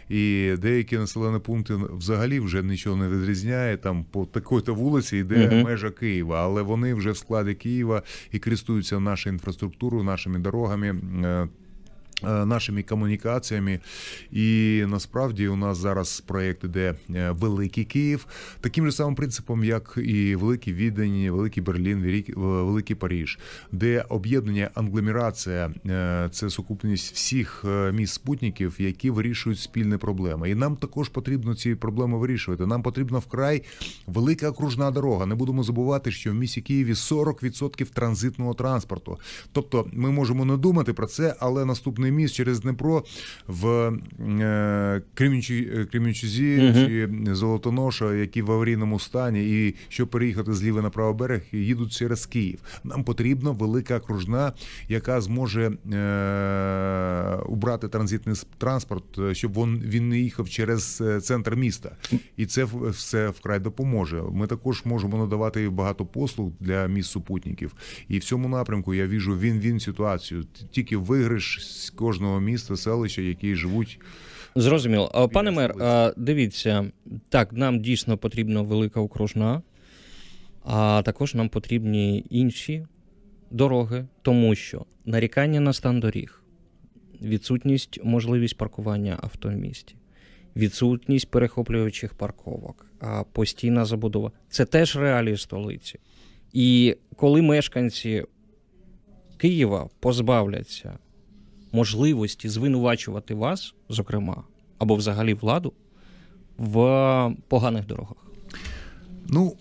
І 0.08 0.54
деякі 0.58 0.96
населені 0.98 1.38
пункти 1.38 1.74
взагалі 1.74 2.40
вже 2.40 2.62
нічого 2.62 2.96
не 2.96 3.08
відрізняє. 3.08 3.76
Там 3.76 4.04
по 4.10 4.26
такої-то 4.26 4.74
вулиці 4.74 5.16
йде 5.16 5.46
Мгм. 5.46 5.62
межа 5.62 5.90
Києва, 5.90 6.42
але 6.44 6.62
вони 6.62 6.94
вже 6.94 7.10
в 7.10 7.16
складі 7.16 7.54
Києва 7.54 8.02
і 8.32 8.38
користуються 8.38 9.00
нашою 9.00 9.32
інфраструктурою, 9.32 10.04
нашими 10.04 10.38
дорогами. 10.38 11.00
Е, 12.24 12.42
Е, 12.42 12.46
нашими 12.46 12.82
комунікаціями, 12.82 13.80
і 14.32 14.82
насправді 14.86 15.48
у 15.48 15.56
нас 15.56 15.78
зараз 15.78 16.20
проєкт 16.20 16.64
іде 16.64 16.94
е, 17.14 17.30
Великий 17.30 17.84
Київ, 17.84 18.26
таким 18.60 18.86
же 18.86 18.92
самим 18.92 19.14
принципом, 19.14 19.64
як 19.64 19.98
і 20.04 20.36
Великий 20.36 20.72
Відень, 20.72 21.30
Великий 21.30 21.62
Берлін, 21.62 22.24
Великий 22.36 22.96
Паріж, 22.96 23.38
де 23.72 24.04
об'єднання 24.08 24.70
англомерація 24.74 25.74
е, 25.86 26.28
це 26.32 26.50
сукупність 26.50 27.14
всіх 27.14 27.64
міст 27.92 28.14
спутників, 28.14 28.76
які 28.78 29.10
вирішують 29.10 29.58
спільні 29.58 29.96
проблеми. 29.96 30.50
І 30.50 30.54
нам 30.54 30.76
також 30.76 31.08
потрібно 31.08 31.54
ці 31.54 31.74
проблеми 31.74 32.18
вирішувати. 32.18 32.66
Нам 32.66 32.82
потрібна 32.82 33.18
вкрай 33.18 33.62
велика 34.06 34.50
окружна 34.50 34.90
дорога. 34.90 35.26
Не 35.26 35.34
будемо 35.34 35.62
забувати, 35.62 36.12
що 36.12 36.30
в 36.30 36.34
місті 36.34 36.60
Києві 36.60 36.92
40% 36.92 37.84
транзитного 37.84 38.54
транспорту. 38.54 39.18
Тобто, 39.52 39.86
ми 39.92 40.10
можемо 40.10 40.44
не 40.44 40.56
думати 40.56 40.92
про 40.92 41.06
це, 41.06 41.36
але 41.40 41.64
наступний 41.64 42.11
міст 42.12 42.34
через 42.34 42.60
Дніпро 42.60 43.04
в 43.46 43.92
е, 44.40 45.02
Кремінчузі 45.90 46.58
угу. 46.58 46.74
чи 46.74 47.08
Золотоноша, 47.34 48.14
які 48.14 48.42
в 48.42 48.52
аварійному 48.52 49.00
стані, 49.00 49.66
і 49.66 49.74
щоб 49.88 50.08
переїхати 50.08 50.54
з 50.54 50.62
ліви 50.62 50.82
на 50.82 50.90
правий 50.90 51.14
берег, 51.14 51.42
їдуть 51.52 51.92
через 51.92 52.26
Київ. 52.26 52.58
Нам 52.84 53.04
потрібна 53.04 53.50
велика 53.50 53.96
окружна, 53.96 54.52
яка 54.88 55.20
зможе 55.20 55.70
е, 55.92 57.36
убрати 57.46 57.88
транзитний 57.88 58.36
транспорт, 58.58 59.04
щоб 59.32 59.54
він, 59.54 59.82
він 59.84 60.08
не 60.08 60.18
їхав 60.18 60.48
через 60.48 61.00
е, 61.00 61.20
центр 61.20 61.56
міста, 61.56 61.96
і 62.36 62.46
це 62.46 62.66
все 62.90 63.28
вкрай 63.28 63.60
допоможе. 63.60 64.22
Ми 64.32 64.46
також 64.46 64.84
можемо 64.84 65.18
надавати 65.18 65.68
багато 65.68 66.06
послуг 66.06 66.52
для 66.60 66.86
міст 66.86 67.10
супутників. 67.10 67.74
І 68.08 68.18
в 68.18 68.24
цьому 68.24 68.48
напрямку 68.48 68.94
я 68.94 69.06
віжу 69.06 69.38
він-він 69.38 69.80
ситуацію. 69.80 70.44
Тільки 70.70 70.96
виграш 70.96 71.66
кожного 72.02 72.40
міста, 72.40 72.76
селища, 72.76 73.22
які 73.22 73.54
живуть. 73.54 74.00
Зрозуміло. 74.56 75.30
Пане 75.32 75.50
мер, 75.50 75.74
дивіться, 76.16 76.90
так, 77.28 77.52
нам 77.52 77.80
дійсно 77.80 78.18
потрібна 78.18 78.62
велика 78.62 79.00
окружна, 79.00 79.62
а 80.64 81.02
також 81.04 81.34
нам 81.34 81.48
потрібні 81.48 82.24
інші 82.30 82.86
дороги, 83.50 84.06
тому 84.22 84.54
що 84.54 84.86
нарікання 85.04 85.60
на 85.60 85.72
стан 85.72 86.00
доріг, 86.00 86.42
відсутність 87.22 88.00
можливість 88.04 88.56
паркування 88.56 89.18
авто 89.22 89.48
в 89.48 89.52
місті, 89.52 89.94
відсутність 90.56 91.30
перехоплюючих 91.30 92.14
парковок, 92.14 92.86
постійна 93.32 93.84
забудова 93.84 94.32
це 94.48 94.64
теж 94.64 94.96
реалії 94.96 95.36
столиці. 95.36 95.98
І 96.52 96.96
коли 97.16 97.42
мешканці 97.42 98.24
Києва 99.36 99.88
позбавляться 100.00 100.98
можливості 101.72 102.48
звинувачувати 102.48 103.34
вас, 103.34 103.74
зокрема, 103.88 104.42
або 104.78 104.94
взагалі 104.94 105.34
владу 105.34 105.72
в 106.58 106.74
поганих 107.48 107.86
дорогах? 107.86 108.16
Ну. 109.26 109.56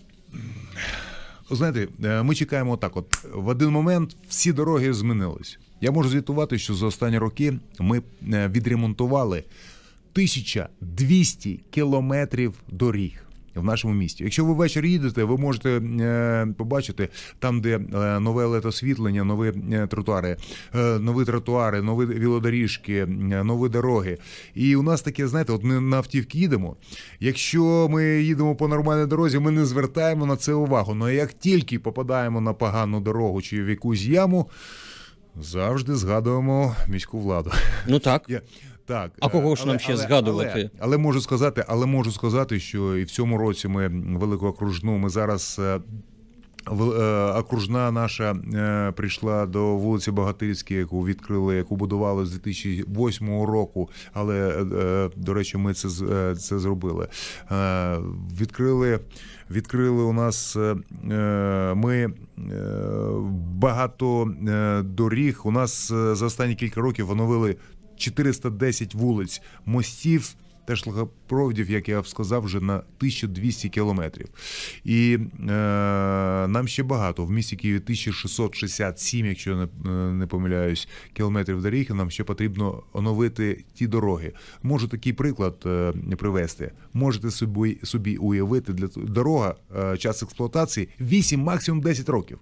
Знаєте, 1.50 1.88
е, 2.04 2.22
ми 2.22 2.34
чекаємо 2.34 2.76
так. 2.76 2.96
От 2.96 3.24
в 3.34 3.48
один 3.48 3.70
момент 3.70 4.16
всі 4.28 4.52
дороги 4.52 4.92
змінились. 4.92 5.58
Я 5.80 5.90
можу 5.90 6.08
звітувати, 6.08 6.58
що 6.58 6.74
за 6.74 6.86
останні 6.86 7.18
роки 7.18 7.58
ми 7.78 8.02
е, 8.32 8.48
відремонтували 8.48 9.44
1200 10.12 11.60
кілометрів 11.70 12.54
доріг 12.68 13.21
в 13.54 13.64
нашому 13.64 13.94
місті. 13.94 14.24
Якщо 14.24 14.44
ви 14.44 14.54
ввечері 14.54 14.90
їдете, 14.90 15.24
ви 15.24 15.36
можете 15.36 15.70
е, 15.70 16.46
побачити 16.56 17.08
там, 17.38 17.60
де 17.60 17.76
е, 17.76 18.20
нове 18.20 18.46
летосвітлення, 18.46 19.24
нові 19.24 19.52
е, 19.72 19.86
тротуари, 19.86 20.36
нові 21.00 21.24
тротуари, 21.24 21.82
нові 21.82 22.04
велодоріжки, 22.04 23.06
нові 23.44 23.68
дороги. 23.68 24.18
І 24.54 24.76
у 24.76 24.82
нас 24.82 25.02
таке, 25.02 25.28
знаєте, 25.28 25.52
от 25.52 25.64
ми 25.64 25.80
на 25.80 25.96
автівки 25.96 26.38
їдемо. 26.38 26.76
Якщо 27.20 27.88
ми 27.90 28.04
їдемо 28.04 28.56
по 28.56 28.68
нормальній 28.68 29.06
дорозі, 29.06 29.38
ми 29.38 29.50
не 29.50 29.64
звертаємо 29.64 30.26
на 30.26 30.36
це 30.36 30.52
увагу. 30.52 30.96
Але 31.00 31.14
як 31.14 31.32
тільки 31.32 31.78
попадаємо 31.78 32.40
на 32.40 32.52
погану 32.52 33.00
дорогу 33.00 33.42
чи 33.42 33.62
в 33.64 33.68
якусь 33.68 34.02
яму, 34.02 34.50
завжди 35.40 35.94
згадуємо 35.94 36.76
міську 36.88 37.20
владу. 37.20 37.52
Ну 37.86 37.98
так. 37.98 38.30
Так, 38.92 39.10
а 39.20 39.28
кого 39.28 39.56
ж 39.56 39.62
але, 39.62 39.72
нам 39.72 39.80
ще 39.80 39.92
але, 39.92 40.02
згадувати? 40.02 40.50
Але, 40.54 40.70
але 40.78 40.98
можу 40.98 41.20
сказати, 41.20 41.64
але 41.68 41.86
можу 41.86 42.12
сказати, 42.12 42.60
що 42.60 42.96
і 42.96 43.02
в 43.04 43.10
цьому 43.10 43.38
році 43.38 43.68
ми 43.68 43.88
велику 44.18 44.46
окружну. 44.46 44.98
Ми 44.98 45.08
зараз. 45.08 45.60
Е, 45.60 45.80
е, 46.70 46.74
окружна 47.32 47.90
наша 47.90 48.36
е, 48.54 48.92
прийшла 48.92 49.46
до 49.46 49.76
вулиці 49.76 50.10
Багатирській, 50.10 50.74
яку 50.74 51.06
відкрили, 51.06 51.56
яку 51.56 51.76
будували 51.76 52.26
з 52.26 52.30
2008 52.30 53.42
року. 53.42 53.90
Але 54.12 54.64
до 55.16 55.34
речі, 55.34 55.56
ми 55.56 55.74
це 55.74 55.88
це 56.34 56.58
зробили. 56.58 57.08
Відкрили 58.40 59.00
відкрили 59.50 60.02
у 60.02 60.12
нас 60.12 60.56
ми 61.74 62.12
багато 63.58 64.34
доріг. 64.84 65.40
У 65.44 65.50
нас 65.50 65.88
за 65.88 66.26
останні 66.26 66.54
кілька 66.54 66.80
років 66.80 67.10
оновили 67.10 67.56
410 68.02 68.94
вулиць, 68.94 69.42
мостів 69.66 70.36
та 70.64 70.76
шлагопроводів, 70.76 71.70
як 71.70 71.88
я 71.88 72.04
сказав, 72.04 72.42
вже 72.42 72.60
на 72.60 72.74
1200 72.74 73.68
кілометрів. 73.68 74.28
І 74.84 75.18
е, 75.40 75.46
нам 76.48 76.68
ще 76.68 76.82
багато. 76.82 77.24
В 77.24 77.30
місті 77.30 77.56
Києві 77.56 77.76
1667, 77.76 79.26
якщо 79.26 79.56
не, 79.56 79.64
е, 79.64 79.90
не 80.12 80.26
помиляюсь, 80.26 80.88
кілометрів 81.12 81.62
доріг. 81.62 81.94
Нам 81.94 82.10
ще 82.10 82.24
потрібно 82.24 82.82
оновити 82.92 83.64
ті 83.74 83.86
дороги. 83.86 84.32
Можу 84.62 84.88
такий 84.88 85.12
приклад 85.12 85.56
е, 85.66 85.92
привести. 86.18 86.72
Можете 86.92 87.30
собі 87.30 87.78
собі 87.82 88.16
уявити 88.16 88.72
для 88.72 88.86
дорога, 88.96 89.54
е, 89.76 89.96
час 89.96 90.22
експлуатації 90.22 90.88
8, 91.00 91.40
максимум 91.40 91.80
10 91.80 92.08
років. 92.08 92.38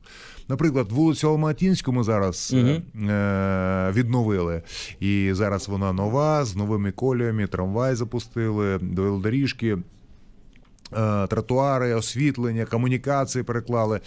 Наприклад, 0.51 0.93
вулицю 0.93 1.29
Алматінську 1.29 1.93
ми 1.93 2.03
зараз 2.03 2.55
угу. 2.55 3.03
е, 3.11 3.93
відновили, 3.93 4.63
і 5.01 5.31
зараз 5.33 5.69
вона 5.69 5.93
нова 5.93 6.45
з 6.45 6.57
новими 6.57 6.93
коліями, 6.93 7.47
трамвай 7.47 7.95
запустили, 7.95 8.77
велодоріжки. 8.77 9.69
доріжки, 9.71 11.27
тротуари, 11.27 11.95
освітлення, 11.95 12.65
комунікації 12.65 13.45
переклали. 13.45 14.01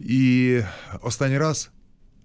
І 0.00 0.60
останній 1.02 1.38
раз 1.38 1.70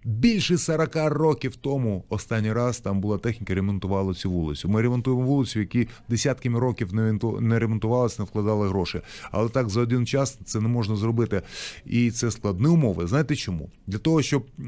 Більше 0.08 0.58
40 0.58 0.96
років 0.96 1.56
тому 1.56 2.04
останній 2.10 2.54
раз 2.54 2.80
там 2.80 3.02
була 3.02 3.18
техніка, 3.18 3.56
ремонтувала 3.56 4.14
цю 4.14 4.32
вулицю. 4.32 4.70
Ми 4.70 4.82
ремонтуємо 4.82 5.24
вулицю, 5.24 5.60
які 5.60 5.88
десятками 6.10 6.60
років 6.60 6.94
не 7.42 7.60
ремонтувалися, 7.60 8.16
не 8.20 8.26
вкладали 8.26 8.68
гроші. 8.68 9.02
Але 9.32 9.50
так 9.50 9.70
за 9.70 9.82
один 9.82 10.06
час 10.06 10.40
це 10.46 10.62
не 10.62 10.68
можна 10.68 10.96
зробити. 10.96 11.42
І 11.86 12.12
це 12.12 12.32
складні 12.32 12.68
умови. 12.68 13.08
Знаєте 13.08 13.36
чому? 13.36 13.70
Для 13.88 13.98
того, 13.98 14.22
щоб 14.22 14.46
е, 14.60 14.64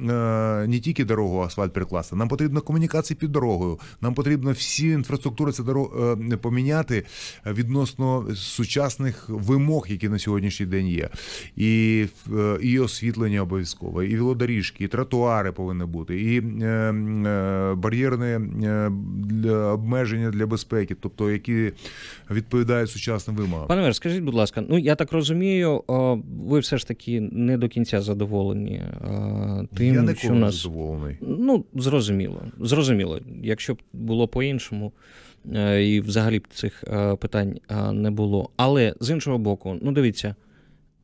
не 0.68 0.80
тільки 0.80 1.06
дорогу 1.06 1.40
асфальт 1.40 1.74
перекласти, 1.74 2.16
нам 2.16 2.28
потрібно 2.28 2.62
комунікації 2.62 3.18
під 3.18 3.32
дорогою. 3.32 3.80
Нам 4.02 4.14
потрібно 4.14 4.52
всі 4.52 4.88
інфраструктури 4.88 5.52
це 5.52 5.64
дорог 5.64 6.18
е, 6.32 6.38
поміняти 6.38 7.04
відносно 7.46 8.36
сучасних 8.36 9.30
вимог, 9.30 9.86
які 9.90 10.10
на 10.10 10.20
сьогоднішній 10.20 10.66
день 10.66 10.88
є. 10.88 11.10
І, 11.56 12.06
е, 12.34 12.58
і 12.62 12.80
освітлення 12.80 13.42
обов'язкове, 13.42 14.08
і 14.08 14.18
велодоріжки, 14.18 14.84
і 14.84 14.88
тротуари 14.88 15.27
тротуари 15.28 15.52
повинні 15.52 15.86
бути, 15.86 16.22
і 16.22 16.40
е, 16.40 16.66
е, 16.66 17.74
бар'єрне 17.76 18.26
е, 18.26 18.92
для 19.26 19.74
обмеження 19.74 20.30
для 20.30 20.46
безпеки, 20.46 20.96
тобто 21.00 21.32
які 21.32 21.72
відповідають 22.32 22.90
сучасним 22.90 23.38
вимогам. 23.38 23.68
Пане 23.68 23.82
мер, 23.82 23.96
скажіть, 23.96 24.24
будь 24.24 24.34
ласка, 24.34 24.64
ну 24.70 24.78
я 24.78 24.96
так 24.96 25.12
розумію, 25.12 25.84
ви 26.46 26.60
все 26.60 26.78
ж 26.78 26.88
таки 26.88 27.22
не 27.22 27.58
до 27.58 27.68
кінця 27.68 28.02
задоволені 28.02 28.82
тим, 29.76 30.08
я 30.08 30.16
що 30.16 30.34
нас 30.34 30.64
задоволений. 30.64 31.18
Ну 31.22 31.66
зрозуміло, 31.76 32.42
зрозуміло. 32.60 33.20
Якщо 33.44 33.74
б 33.74 33.78
було 33.94 34.28
по-іншому. 34.28 34.92
І 35.82 36.02
взагалі 36.02 36.40
б 36.40 36.48
цих 36.48 36.84
питань 37.20 37.60
не 37.94 38.12
було. 38.12 38.50
Але 38.58 38.94
з 39.00 39.10
іншого 39.10 39.38
боку, 39.38 39.78
ну 39.82 39.92
дивіться, 39.92 40.36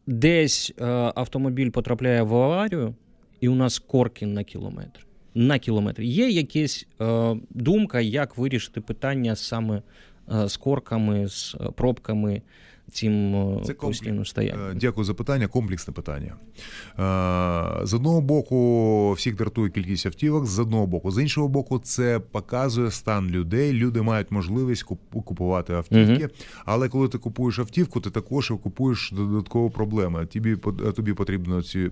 десь 0.07 0.73
автомобіль 1.15 1.69
потрапляє 1.69 2.21
в 2.21 2.35
аварію, 2.35 2.95
і 3.43 3.47
у 3.47 3.55
нас 3.55 3.79
корки 3.79 4.25
на 4.25 4.43
кілометр. 4.43 5.05
На 5.35 5.59
кілометр. 5.59 6.01
Є 6.01 6.29
якась 6.29 6.87
е, 7.01 7.35
думка, 7.49 8.01
як 8.01 8.37
вирішити 8.37 8.81
питання 8.81 9.35
саме 9.35 9.81
е, 10.33 10.49
з 10.49 10.57
корками, 10.57 11.27
з 11.27 11.55
е, 11.55 11.71
пробками 11.75 12.41
цим 12.91 13.35
е, 13.35 13.61
Це 13.65 13.73
постійно 13.73 14.25
стоять. 14.25 14.55
Е, 14.71 14.73
Дякую 14.75 15.05
за 15.05 15.13
питання. 15.13 15.47
Комплексне 15.47 15.93
питання. 15.93 16.35
Е, 16.99 17.85
З 17.85 17.93
одного 17.93 18.21
боку, 18.21 19.11
всіх 19.13 19.35
дратує 19.35 19.69
кількість 19.69 20.05
автівок, 20.05 20.45
з 20.45 20.59
одного 20.59 20.87
боку, 20.87 21.11
з 21.11 21.21
іншого 21.21 21.47
боку, 21.47 21.79
це 21.79 22.19
показує 22.19 22.91
стан 22.91 23.29
людей. 23.29 23.73
Люди 23.73 24.01
мають 24.01 24.31
можливість 24.31 24.85
куп- 24.85 25.23
купувати 25.23 25.73
автівки. 25.73 26.29
Але 26.65 26.89
коли 26.89 27.07
ти 27.07 27.17
купуєш 27.17 27.59
автівку, 27.59 27.99
ти 28.01 28.09
також 28.09 28.53
купуєш 28.63 29.11
додаткові 29.15 29.71
проблеми. 29.71 30.25
Тобі 30.25 30.55
тобі 30.95 31.13
потрібно 31.13 31.61
ці 31.63 31.89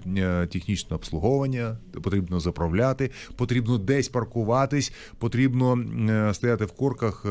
технічне 0.51 0.95
обслуговування, 0.95 1.77
потрібно 2.03 2.39
заправляти, 2.39 3.11
потрібно 3.35 3.77
десь 3.77 4.09
паркуватись, 4.09 4.93
потрібно 5.17 5.77
стояти 6.33 6.65
в 6.65 6.71
корках 6.71 7.21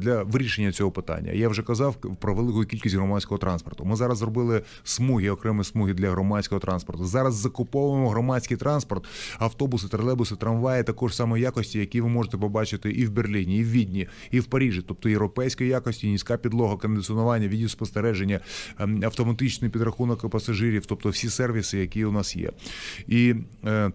для 0.00 0.22
вирішення 0.22 0.72
цього 0.72 0.90
питання. 0.90 1.32
Я 1.32 1.48
вже 1.48 1.62
казав 1.62 1.94
про 2.20 2.34
велику 2.34 2.64
кількість 2.64 2.94
громадського 3.10 3.38
транспорту. 3.38 3.84
Ми 3.84 3.96
зараз 3.96 4.18
зробили 4.18 4.62
смуги, 4.84 5.30
окремі 5.30 5.64
смуги 5.64 5.94
для 5.94 6.10
громадського 6.10 6.60
транспорту. 6.60 7.04
Зараз 7.04 7.34
закуповуємо 7.34 8.10
громадський 8.10 8.56
транспорт, 8.56 9.04
автобуси, 9.38 9.88
тролейбуси, 9.88 10.36
трамваї 10.36 10.82
також 10.82 11.14
самої 11.14 11.42
якості, 11.42 11.78
які 11.78 12.00
ви 12.00 12.08
можете 12.08 12.38
побачити 12.38 12.90
і 12.90 13.06
в 13.06 13.10
Берліні, 13.10 13.58
і 13.58 13.64
в 13.64 13.70
Відні, 13.70 14.08
і 14.30 14.40
в 14.40 14.44
Парижі, 14.44 14.82
тобто 14.88 15.08
європейської 15.08 15.70
якості, 15.70 16.10
низька 16.10 16.36
підлога, 16.36 16.76
кондиціонування, 16.76 17.48
відеоспостереження, 17.48 18.40
ем, 18.78 19.00
автоматичний 19.04 19.70
підрахунок 19.70 20.30
пасажирів, 20.30 20.86
тобто 20.86 21.08
всі 21.08 21.30
сервіси, 21.30 21.78
які 21.78 22.04
у 22.04 22.12
нас 22.12 22.36
є. 22.36 22.50
І 23.08 23.34
е, 23.64 23.90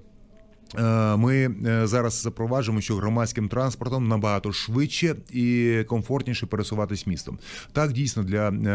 Ми 1.18 1.50
е, 1.66 1.88
зараз 1.88 2.22
запроваджуємо, 2.22 2.82
що 2.82 2.96
громадським 2.96 3.48
транспортом 3.50 4.08
набагато 4.08 4.52
швидше 4.52 5.16
і 5.32 5.78
комфортніше 5.88 6.46
пересуватись 6.46 7.08
містом. 7.08 7.40
Так 7.74 7.92
дійсно 7.94 8.24
для 8.24 8.50
е, 8.50 8.70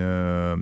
е, 0.00 0.58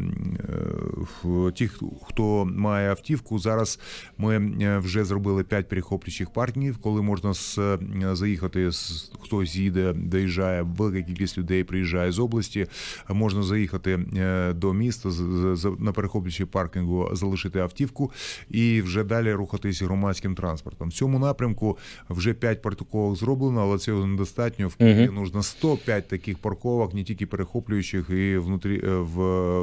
е, 1.49 1.53
тих, 1.53 1.83
хто 2.09 2.45
має 2.45 2.91
автівку, 2.91 3.39
зараз 3.39 3.81
ми 4.19 4.37
е, 4.37 4.79
вже 4.79 5.05
зробили 5.05 5.45
5 5.45 5.69
перехоплюючих 5.69 6.31
паркінгів, 6.31 6.79
коли 6.79 7.03
можна 7.03 7.33
е, 7.59 7.79
заїхати 8.17 8.71
з 8.73 9.13
хтось 9.23 9.57
їде, 9.57 9.93
доїжджає, 9.93 10.63
велика 10.63 11.03
кількість 11.07 11.39
людей 11.39 11.65
приїжджає 11.65 12.13
з 12.13 12.19
області. 12.19 12.67
Можна 13.11 13.43
заїхати 13.43 14.01
е, 14.17 14.53
до 14.53 14.73
міста 14.73 15.11
з- 15.11 15.77
на 15.79 15.93
перехоплюючий 15.93 16.47
паркінгу, 16.47 17.09
залишити 17.13 17.59
автівку 17.59 18.13
і 18.51 18.83
вже 18.83 19.05
далі 19.05 19.33
рухатись 19.33 19.83
громадським 19.83 20.35
транспортом. 20.35 20.64
В 20.81 20.93
цьому 20.93 21.19
напрямку 21.19 21.79
вже 22.11 22.35
5 22.35 22.63
парковок 22.63 23.17
зроблено, 23.17 23.63
але 23.63 23.79
цього 23.79 24.07
недостатньо. 24.07 24.69
В 24.69 24.77
Києві 24.77 25.11
нужно 25.13 25.43
105 25.43 26.09
таких 26.09 26.39
парковок, 26.39 26.95
не 26.95 27.05
тільки 27.05 27.27
перехоплюючих 27.27 28.11
і 28.11 28.39
внутрі 28.39 28.81
е, 28.85 28.89
в, 28.89 29.19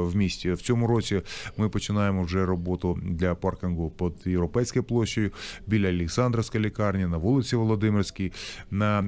в 0.06 0.16
місті. 0.16 0.52
В 0.52 0.62
цьому 0.62 0.86
році 0.86 1.22
ми 1.56 1.68
починаємо 1.68 2.22
вже 2.22 2.46
роботу 2.46 2.98
для 3.02 3.34
паркінгу 3.34 3.90
під 3.90 4.32
європейською 4.32 4.84
площею 4.84 5.30
біля 5.66 5.88
Олександрівської 5.88 6.64
лікарні, 6.64 7.06
на 7.06 7.16
вулиці 7.16 7.56
Володимирській. 7.56 8.32
На 8.70 9.00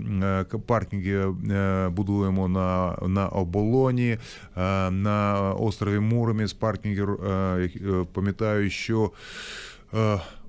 е, 0.53 0.59
паркінги 0.67 1.35
е, 1.51 1.89
будуємо 1.89 2.49
на, 2.49 2.99
на 3.09 3.29
оболоні, 3.29 4.19
на 4.91 5.53
острові 5.59 5.99
Муромі 5.99 6.47
з 6.47 6.53
паркінгів. 6.53 7.19
Пам'ятаю, 8.13 8.71
що 8.71 9.11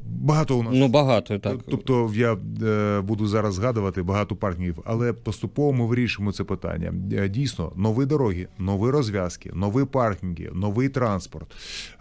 багато 0.06 0.58
у 0.58 0.64
нас. 0.64 0.74
Ну, 0.76 0.88
багато 0.88 1.40
так. 1.40 1.58
Тобто 1.70 2.12
я 2.16 2.38
е, 2.64 3.02
буду 3.02 3.28
зараз 3.28 3.54
згадувати 3.54 4.04
багато 4.04 4.36
паркінгів, 4.36 4.80
але 4.86 5.14
поступово 5.14 5.74
ми 5.74 5.86
вирішимо 5.86 6.32
це 6.32 6.44
питання. 6.44 6.94
Е, 7.12 7.30
Дійсно, 7.30 7.72
нові 7.76 8.06
дороги, 8.06 8.48
нові 8.60 8.92
розв'язки, 8.92 9.52
нові 9.54 9.86
паркінги, 9.86 10.50
новий 10.54 10.90
транспорт. 10.90 11.48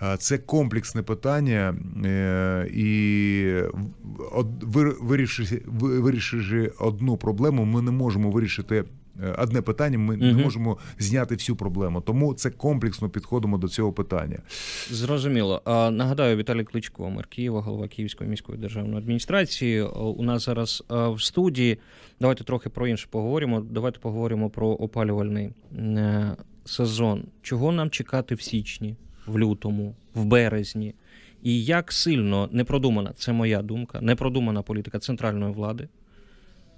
Е, 0.03 0.17
Це 0.17 0.39
комплексне 0.39 1.03
питання, 1.03 1.75
е, 2.05 2.69
і 2.75 3.45
вирішивши 5.81 6.73
одну 6.79 7.17
проблему, 7.17 7.65
ми 7.65 7.83
не 7.83 7.91
можемо 7.91 8.31
вирішити. 8.31 8.85
Е, 9.23 9.35
Одне 9.39 9.63
питання, 9.63 9.99
ми 9.99 10.17
не 10.17 10.33
можемо 10.33 10.79
зняти 10.99 11.35
всю 11.35 11.57
проблему, 11.57 12.01
тому 12.01 12.35
це 12.35 12.51
комплексно 12.51 13.09
підходимо 13.09 13.59
до 13.59 13.69
цього 13.69 13.93
питання. 13.93 14.39
Зрозуміло. 14.91 15.63
Нагадаю, 15.67 16.37
Віталій 16.37 16.65
Кличко, 16.65 17.11
мер 17.11 17.27
Києва, 17.27 17.61
голова 17.61 17.89
Київської 17.89 18.31
міської 18.31 18.59
державної 18.59 18.99
адміністрації. 18.99 19.83
У 19.93 20.23
нас 20.23 20.45
зараз 20.45 20.85
в 20.89 21.21
студії. 21.21 21.79
Давайте 22.21 22.45
трохи 22.45 22.69
про 22.69 22.87
інше 22.87 23.07
поговоримо. 23.11 23.61
Давайте 23.61 23.99
поговоримо 23.99 24.51
про 24.51 24.69
опалювальний 24.69 25.51
е, 25.79 26.37
сезон. 26.65 27.25
Чого 27.43 27.73
нам 27.73 27.91
чекати 27.91 28.35
в 28.35 28.43
січні, 28.43 28.97
в 29.27 29.39
лютому, 29.39 29.95
в 30.15 30.25
березні? 30.25 30.95
І 31.43 31.65
як 31.65 31.93
сильно 31.93 32.49
непродумана, 32.53 33.13
це 33.17 33.33
моя 33.33 33.63
думка, 33.63 34.01
непродумана 34.01 34.63
політика 34.63 34.99
центральної 34.99 35.53
влади 35.53 35.89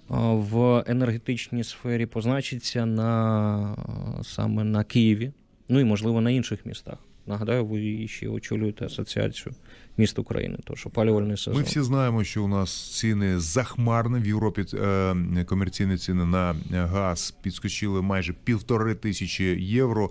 в 0.09 0.85
енергетичній 0.87 1.65
сфері 1.65 2.07
позначиться 2.07 2.87
на 2.87 3.77
саме 4.23 4.65
на 4.65 4.85
Києві, 4.85 5.33
ну 5.69 5.81
і 5.81 5.85
можливо 5.85 6.21
на 6.21 6.31
інших 6.31 6.67
містах. 6.67 6.99
Нагадаю, 7.27 7.67
ви 7.67 8.09
ще 8.09 8.29
очолюєте 8.29 8.87
асоціацію 8.87 9.55
міст 9.99 10.19
України, 10.19 10.59
тож 10.65 10.87
опалювальний 10.87 11.37
сезон. 11.37 11.55
Ми 11.55 11.63
всі 11.63 11.81
знаємо, 11.81 12.25
що 12.25 12.45
у 12.45 12.49
нас 12.49 12.99
ціни 12.99 13.39
захмарні 13.39 14.21
в 14.21 14.27
Європі. 14.27 14.65
е, 14.75 15.45
Комерційні 15.49 15.99
ціни 15.99 16.25
на 16.25 16.57
газ 16.71 17.35
підскочили 17.43 18.03
майже 18.03 18.33
півтори 18.33 18.95
тисячі 18.95 19.45
євро. 19.65 20.11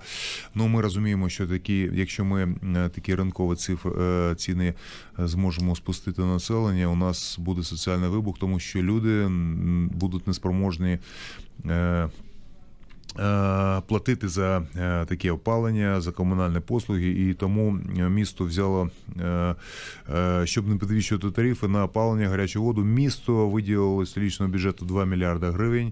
Ну 0.56 0.68
ми 0.68 0.82
розуміємо, 0.82 1.30
що 1.30 1.48
такі, 1.48 1.90
якщо 1.94 2.26
ми 2.26 2.44
е, 2.44 2.90
такі 2.90 3.16
ринкові 3.16 3.56
цифри 3.56 3.92
е, 4.02 4.36
ціни 4.36 4.74
зможемо 5.18 5.76
спустити 5.76 6.22
на 6.22 6.28
населення, 6.28 6.88
у 6.88 6.96
нас 6.96 7.40
буде 7.40 7.64
соціальний 7.64 8.10
вибух, 8.10 8.38
тому 8.40 8.60
що 8.60 8.84
люди 8.84 9.28
будуть 9.92 10.28
неспроможні. 10.28 11.00
Е, 13.20 13.82
Платити 13.88 14.28
за 14.28 14.64
е, 14.76 15.06
таке 15.06 15.32
опалення, 15.32 16.02
за 16.02 16.12
комунальні 16.12 16.60
послуги, 16.60 17.08
і 17.10 17.34
тому 17.34 17.80
е, 18.00 18.10
місто 18.10 18.46
взяло, 18.46 18.90
щоб 20.44 20.68
не 20.68 20.76
підвищувати 20.76 21.32
тарифи 21.32 21.68
на 21.68 21.84
опалення 21.84 22.30
гарячу 22.30 22.64
воду. 22.64 22.84
Місто 22.84 23.50
виділило 23.50 24.06
з 24.06 24.10
столічного 24.12 24.52
бюджету 24.52 24.86
2 24.86 25.06
мільярди 25.06 25.48
гривень. 25.50 25.92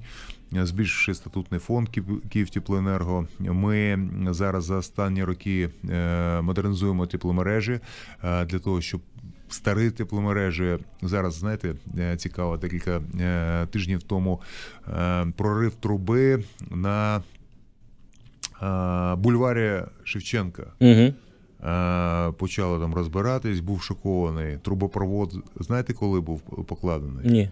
Збільшивши 0.52 1.13
статутний 1.13 1.60
фонд 1.60 1.89
Київ- 1.89 2.21
Київтеплоенерго, 2.30 3.28
ми 3.39 4.10
зараз 4.30 4.63
за 4.65 4.76
останні 4.76 5.24
роки 5.24 5.69
модернізуємо 6.41 7.06
тепломережі 7.08 7.80
для 8.24 8.60
того, 8.60 8.82
щоб 8.82 9.02
старі 9.54 9.92
тепломережі 9.92 10.78
зараз 11.02 11.34
знаєте 11.34 11.76
е, 11.98 12.18
цікаво 12.18 12.58
декілька 12.58 13.02
е, 13.20 13.68
тижнів 13.72 14.04
тому 14.04 14.42
е, 14.88 15.28
прорив 15.38 15.76
труби 15.76 16.44
на 16.72 17.22
бульварі 19.18 19.82
Шевченка. 20.04 20.63
Угу. 20.80 21.13
Почали 22.34 22.80
там 22.80 22.94
розбиратись, 22.94 23.60
був 23.60 23.82
шокований. 23.82 24.58
Трубопровод, 24.58 25.36
знаєте, 25.60 25.94
коли 25.94 26.22
був 26.22 26.42
покладений? 26.42 27.32
Ні. 27.32 27.50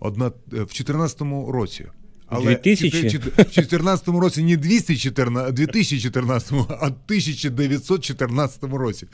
Одна 0.00 0.28
в 0.46 0.58
14-му 0.58 1.52
році. 1.52 1.86
Але 2.26 2.44
2000? 2.44 3.18
в 3.18 3.20
2014 3.20 4.08
році 4.08 4.42
не 4.42 4.56
214, 4.56 5.54
2014, 5.54 6.52
а 6.52 6.86
1914 6.86 8.64
році. 8.64 9.06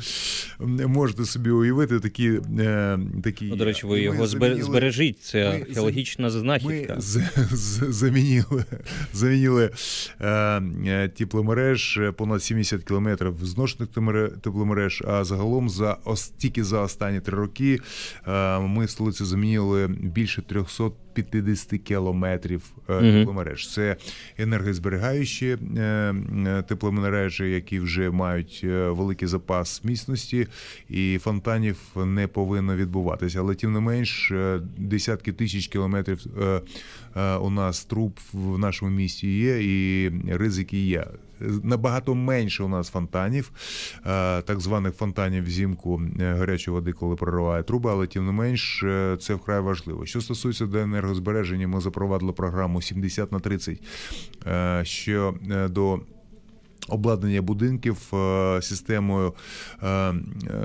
Можете 0.86 1.24
собі 1.24 1.50
уявити 1.50 2.00
такі. 2.00 2.28
е, 2.60 2.98
такі 3.24 3.44
Ну, 3.44 3.56
до 3.56 3.64
речі, 3.64 3.86
ви 3.86 4.00
його 4.00 4.26
замінили- 4.26 4.62
збережіть. 4.62 5.22
Це 5.22 5.48
ми 5.50 5.60
археологічна 5.60 6.30
знахідка. 6.30 6.94
ми 6.94 7.00
з, 7.00 7.22
з, 7.52 7.92
замінили, 7.92 8.64
замінили 9.12 9.70
е, 10.20 10.28
е, 10.86 11.08
тепломереж 11.08 11.96
е, 12.02 12.12
понад 12.12 12.42
70 12.42 12.84
кілометрів 12.84 13.34
зношених 13.42 13.88
тепломереж, 14.42 15.02
а 15.06 15.24
загалом 15.24 15.70
за 15.70 15.96
тільки 16.38 16.64
за 16.64 16.80
останні 16.80 17.20
три 17.20 17.36
роки 17.36 17.80
е, 18.28 18.58
ми 18.58 18.84
в 18.84 18.90
столиці 18.90 19.24
замінили 19.24 19.88
більше 19.88 20.42
350 21.14 21.80
кілометрів 21.80 22.72
е, 22.88 23.12
тепломереж. 23.12 23.72
Це 23.72 23.96
енергозберігаючі 24.38 25.46
е, 25.76 25.80
е, 25.80 26.62
тепломережі, 26.68 27.50
які 27.50 27.80
вже 27.80 28.10
мають 28.10 28.60
великий 28.64 29.28
запас 29.28 29.84
міцності, 29.84 30.46
і 30.88 31.18
фонтанів 31.18 31.78
не 31.96 32.26
повинно 32.26 32.76
відбуватися. 32.76 33.40
Але 33.40 33.54
тим 33.54 33.72
не 33.72 33.80
менш, 33.80 34.32
десятки 34.76 35.32
тисяч 35.32 35.66
кілометрів 35.66 36.26
у 37.40 37.50
нас 37.50 37.84
труб 37.84 38.20
в 38.32 38.58
нашому 38.58 38.90
місті 38.90 39.38
є, 39.38 39.62
і 39.62 40.12
ризики 40.28 40.86
є. 40.86 41.06
Набагато 41.62 42.14
менше 42.14 42.62
у 42.62 42.68
нас 42.68 42.90
фонтанів, 42.90 43.52
е, 44.06 44.42
так 44.42 44.60
званих 44.60 44.94
фонтанів 44.94 45.44
взимку 45.44 46.02
е, 46.20 46.34
гарячої 46.34 46.74
води, 46.74 46.92
коли 46.92 47.16
прориває 47.16 47.62
труби, 47.62 47.90
але 47.90 48.06
тим 48.06 48.26
не 48.26 48.32
менш 48.32 48.82
е, 48.82 49.16
це 49.20 49.34
вкрай 49.34 49.60
важливо. 49.60 50.06
Що 50.06 50.20
стосується 50.20 50.66
до 50.66 50.78
енергозбереження, 50.78 51.68
ми 51.68 51.80
запровадили 51.80 52.32
програму 52.32 52.82
70 52.82 53.32
на 53.32 53.40
30, 53.40 53.82
е, 54.46 54.80
що 54.84 55.34
е, 55.50 55.68
до 55.68 56.00
обладнання 56.90 57.42
будинків 57.42 58.14
е, 58.14 58.62
системою 58.62 59.34
е, 59.82 60.14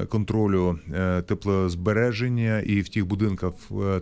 контролю 0.10 0.80
е, 0.94 1.22
теплозбереження, 1.22 2.60
і 2.60 2.82
в 2.82 2.90
тих 2.90 3.06
будинках 3.08 3.54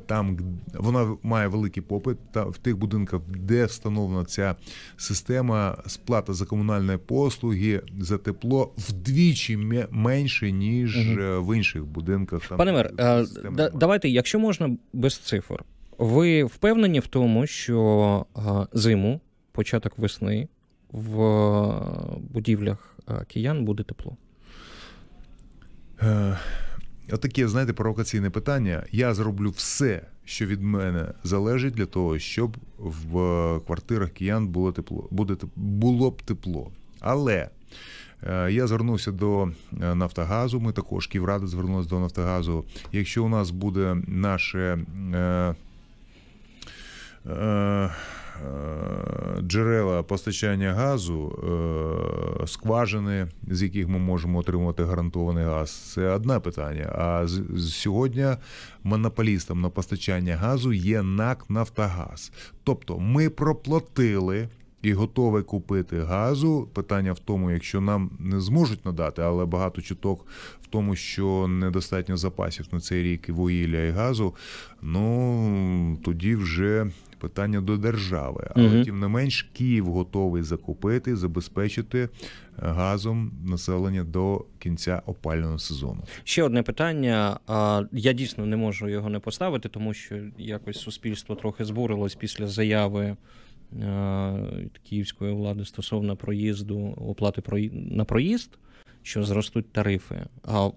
там 0.06 0.38
вона 0.74 1.18
має 1.24 1.48
великий 1.48 1.84
попит. 1.84 2.18
Та 2.32 2.44
в 2.44 2.58
тих 2.58 2.78
будинках, 2.78 3.22
де 3.28 3.66
встановлена 3.66 4.26
ця 4.26 4.56
система, 4.98 5.78
сплата 5.88 6.34
за 6.34 6.46
комунальні 6.46 6.98
послуги 6.98 7.82
за 8.00 8.18
тепло 8.18 8.74
вдвічі 8.78 9.58
менше 9.92 10.52
ніж 10.52 10.98
угу. 10.98 11.46
в 11.46 11.58
інших 11.58 11.86
будинках. 11.86 12.48
Там 12.48 12.58
Пане 12.58 12.72
мер, 12.72 12.92
да, 12.96 13.70
давайте, 13.70 14.10
якщо 14.10 14.40
можна 14.40 14.78
без 14.94 15.18
цифр, 15.18 15.64
ви 15.98 16.44
впевнені 16.44 17.00
в 17.00 17.08
тому, 17.08 17.48
що 17.48 18.26
зиму, 18.74 19.22
початок 19.52 19.98
весни 19.98 20.48
в 20.94 21.22
е, 21.22 22.20
будівлях 22.34 22.96
е, 23.10 23.26
киян 23.28 23.66
буде 23.66 23.84
тепло? 23.84 24.18
Е, 26.02 26.38
отаке, 27.12 27.48
знаєте, 27.48 27.74
провокаційне 27.74 28.30
питання. 28.30 28.84
Я 28.92 29.14
зроблю 29.14 29.50
все, 29.50 30.02
що 30.26 30.46
від 30.46 30.62
мене 30.62 31.14
залежить 31.24 31.74
для 31.74 31.86
того, 31.86 32.20
щоб 32.20 32.58
в 32.78 33.12
квартирах 33.66 34.10
киян 34.10 34.48
було 34.48 34.72
тепло, 34.72 35.08
буде, 35.12 35.36
було 35.56 36.12
б 36.12 36.22
тепло. 36.22 36.72
Але 37.00 37.50
я 38.50 38.68
звернувся 38.68 39.12
до 39.12 39.52
Нафтогазу. 39.72 40.60
Ми 40.60 40.72
також 40.72 41.08
Ківрада 41.08 41.48
звернулася 41.48 41.90
до 41.90 42.00
Нафтогазу. 42.00 42.66
Якщо 42.92 43.24
у 43.24 43.30
нас 43.30 43.52
буде 43.52 43.98
наше. 44.08 44.86
Е, 45.14 45.56
е, 47.26 47.90
джерела 49.42 50.04
постачання 50.04 50.74
газу, 50.74 51.40
е, 52.44 52.48
скважини, 52.48 53.28
з 53.48 53.64
яких 53.64 53.88
ми 53.88 54.00
можемо 54.00 54.40
отримувати 54.40 54.84
гарантований 54.84 55.46
газ, 55.46 55.72
це 55.72 56.10
одне 56.10 56.40
питання. 56.40 56.86
А 56.96 57.28
сьогодні 57.58 58.28
монополістом 58.84 59.62
на 59.62 59.70
постачання 59.70 60.36
газу 60.36 60.74
є 60.74 61.04
НАК 61.04 61.50
Нафтогаз. 61.50 62.32
Тобто 62.64 63.00
ми 63.00 63.30
проплатили. 63.30 64.48
І 64.84 64.94
готові 64.94 65.44
купити 65.44 66.00
газу. 66.00 66.68
Питання 66.74 67.14
в 67.14 67.20
тому, 67.20 67.52
якщо 67.52 67.82
нам 67.82 68.12
не 68.20 68.40
зможуть 68.40 68.86
надати, 68.86 69.22
але 69.22 69.46
багато 69.46 69.82
чуток 69.82 70.26
в 70.62 70.68
тому, 70.68 70.96
що 70.96 71.48
недостатньо 71.48 72.18
запасів 72.18 72.66
на 72.72 72.80
цей 72.80 73.04
рік 73.04 73.30
і 73.30 73.32
вугілля 73.32 73.82
і 73.82 73.92
газу. 73.92 74.36
Ну 74.82 75.98
тоді 76.04 76.36
вже 76.36 76.88
питання 77.24 77.62
до 77.62 77.78
держави. 77.78 78.52
Але 78.56 78.76
угу. 78.76 78.84
тим 78.84 79.00
не 79.00 79.08
менш, 79.08 79.50
Київ 79.54 79.86
готовий 79.86 80.44
закупити, 80.44 81.16
забезпечити 81.16 82.00
е, 82.00 82.10
газом 82.58 83.32
населення 83.46 84.04
до 84.04 84.46
кінця 84.60 85.02
опального 85.06 85.60
сезону. 85.60 86.04
Ще 86.24 86.44
одне 86.44 86.64
питання. 86.64 87.40
Я 87.92 88.14
дійсно 88.14 88.46
не 88.46 88.56
можу 88.56 88.90
його 88.90 89.10
не 89.10 89.20
поставити, 89.20 89.70
тому 89.70 89.94
що 89.94 90.16
якось 90.38 90.80
суспільство 90.80 91.36
трохи 91.36 91.66
збурилось 91.66 92.16
після 92.16 92.48
заяви. 92.48 93.16
Е, 93.82 94.70
київської 94.90 95.34
влади 95.34 95.66
стосовно 95.66 96.16
проїзду 96.16 96.80
оплати 96.98 97.72
на 97.72 98.06
проїзд 98.06 98.50
що 99.04 99.24
зростуть 99.24 99.72
тарифи. 99.72 100.26
А 100.44 100.70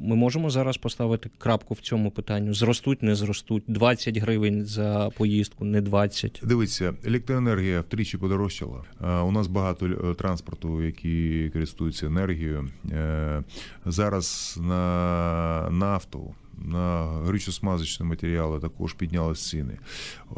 ми 0.00 0.16
можемо 0.16 0.50
зараз 0.50 0.76
поставити 0.76 1.30
крапку 1.38 1.74
в 1.74 1.80
цьому 1.80 2.10
питанню: 2.10 2.54
зростуть, 2.54 3.02
не 3.02 3.14
зростуть 3.14 3.62
20 3.66 4.16
гривень 4.16 4.64
за 4.64 5.10
поїздку, 5.16 5.64
не 5.64 5.80
20. 5.80 6.40
Дивіться, 6.42 6.94
електроенергія 7.04 7.80
втричі 7.80 8.18
подорожчала. 8.18 8.84
У 9.00 9.32
нас 9.32 9.46
багато 9.46 9.86
е, 9.86 10.14
транспорту, 10.14 10.82
які 10.82 11.50
користуються 11.52 12.06
енергією. 12.06 12.68
Е, 12.92 13.42
зараз 13.86 14.58
на 14.62 15.68
нафту 15.70 16.34
на 16.60 17.06
горючо-смазочні 17.26 18.04
матеріали 18.04 18.60
також 18.60 18.94
піднялись 18.94 19.48
ціни. 19.48 19.78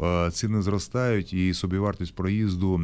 Е, 0.03 0.31
ціни 0.31 0.61
зростають, 0.61 1.33
і 1.33 1.53
собівартість 1.53 2.15
проїзду 2.15 2.81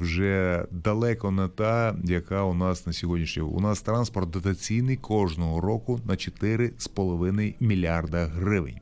вже 0.00 0.64
далеко 0.70 1.30
не 1.30 1.48
та, 1.48 1.96
яка 2.04 2.42
у 2.44 2.54
нас 2.54 2.86
на 2.86 2.92
сьогоднішній. 2.92 3.42
У 3.42 3.60
нас 3.60 3.82
транспорт 3.82 4.30
дотаційний 4.30 4.96
кожного 4.96 5.60
року 5.60 6.00
на 6.04 6.14
4,5 6.14 7.54
мільярда 7.60 8.26
гривень. 8.26 8.80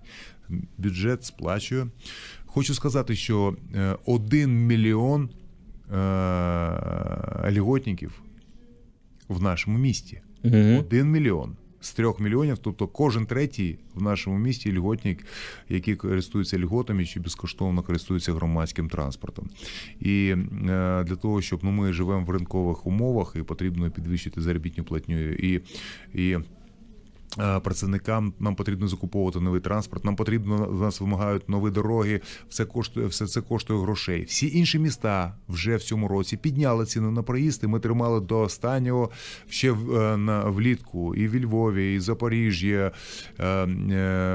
Бюджет 0.78 1.24
сплачує. 1.24 1.86
Хочу 2.46 2.74
сказати, 2.74 3.16
що 3.16 3.56
1 4.04 4.40
е, 4.40 4.46
мільйон 4.46 5.30
льготників 7.56 8.22
в 9.28 9.42
нашому 9.42 9.78
місті. 9.78 10.20
Один 10.78 11.10
мільйон 11.10 11.56
з 11.86 11.92
трьох 11.92 12.20
мільйонів, 12.20 12.58
тобто 12.58 12.86
кожен 12.86 13.26
третій 13.26 13.78
в 13.94 14.02
нашому 14.02 14.38
місті 14.38 14.78
льготник, 14.78 15.26
який 15.68 15.96
користується 15.96 16.58
льготами 16.58 17.04
чи 17.04 17.20
безкоштовно 17.20 17.82
користується 17.82 18.32
громадським 18.32 18.88
транспортом. 18.88 19.50
І 20.00 20.34
е, 20.68 21.04
для 21.04 21.16
того, 21.16 21.42
щоб 21.42 21.60
ну 21.62 21.70
ми 21.70 21.92
живемо 21.92 22.24
в 22.24 22.30
ринкових 22.30 22.86
умовах 22.86 23.36
і 23.36 23.42
потрібно 23.42 23.90
підвищити 23.90 24.40
заробітну 24.40 24.84
платню 24.84 25.30
і 25.32 25.62
і. 26.14 26.38
Е, 27.40 27.60
працівникам 27.60 28.32
нам 28.40 28.54
потрібно 28.54 28.88
закуповувати 28.88 29.40
новий 29.40 29.60
транспорт. 29.60 30.04
Нам 30.04 30.16
потрібно 30.16 30.56
в 30.70 30.80
нас 30.80 31.00
вимагають 31.00 31.48
нові 31.48 31.70
дороги. 31.70 32.20
Все 32.48 32.64
коштує, 32.64 33.06
все 33.06 33.26
це 33.26 33.40
коштує 33.40 33.80
грошей. 33.80 34.24
Всі 34.24 34.58
інші 34.58 34.78
міста 34.78 35.34
вже 35.48 35.76
в 35.76 35.82
цьому 35.82 36.08
році 36.08 36.36
підняли 36.36 36.86
ціну 36.86 37.10
на 37.10 37.22
проїзд. 37.22 37.64
і 37.64 37.66
Ми 37.66 37.80
тримали 37.80 38.20
до 38.20 38.40
останнього 38.40 39.10
ще 39.48 39.70
в 39.70 39.96
е, 39.96 40.16
на 40.16 40.44
влітку 40.44 41.14
і 41.14 41.28
в 41.28 41.44
Львові, 41.44 41.94
і 41.94 42.00
Запоріжжя. 42.00 42.92
Е, 43.40 43.66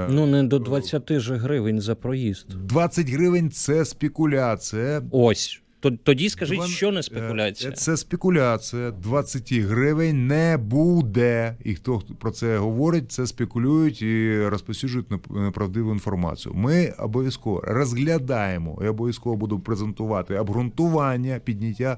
ну 0.10 0.26
не 0.26 0.44
до 0.44 0.60
20 0.60 1.20
же 1.20 1.36
гривень 1.36 1.82
за 1.82 1.96
проїзд. 1.96 2.46
20 2.50 3.10
гривень 3.10 3.52
це 3.52 3.86
спекуляція. 3.86 5.02
Ось. 5.12 5.61
Тоді 6.04 6.30
скажіть, 6.30 6.64
що 6.64 6.92
не 6.92 7.04
спекуляція? 7.04 7.72
Це 7.72 7.98
спекуляція. 7.98 8.92
20 8.92 9.54
гривень 9.54 10.28
не 10.28 10.58
буде. 10.58 11.56
І 11.64 11.76
хто 11.76 12.02
про 12.20 12.32
це 12.32 12.58
говорить, 12.58 13.12
це 13.12 13.28
спекулюють 13.28 14.02
і 14.02 14.46
розповсюджують 14.46 15.32
неправдиву 15.32 15.92
інформацію. 15.92 16.56
Ми 16.56 16.94
обов'язково 17.00 17.62
розглядаємо 17.64 18.80
і 18.84 18.88
обов'язково 18.88 19.36
будемо 19.36 19.62
презентувати 19.62 20.40
обґрунтування 20.40 21.40
підняття. 21.44 21.98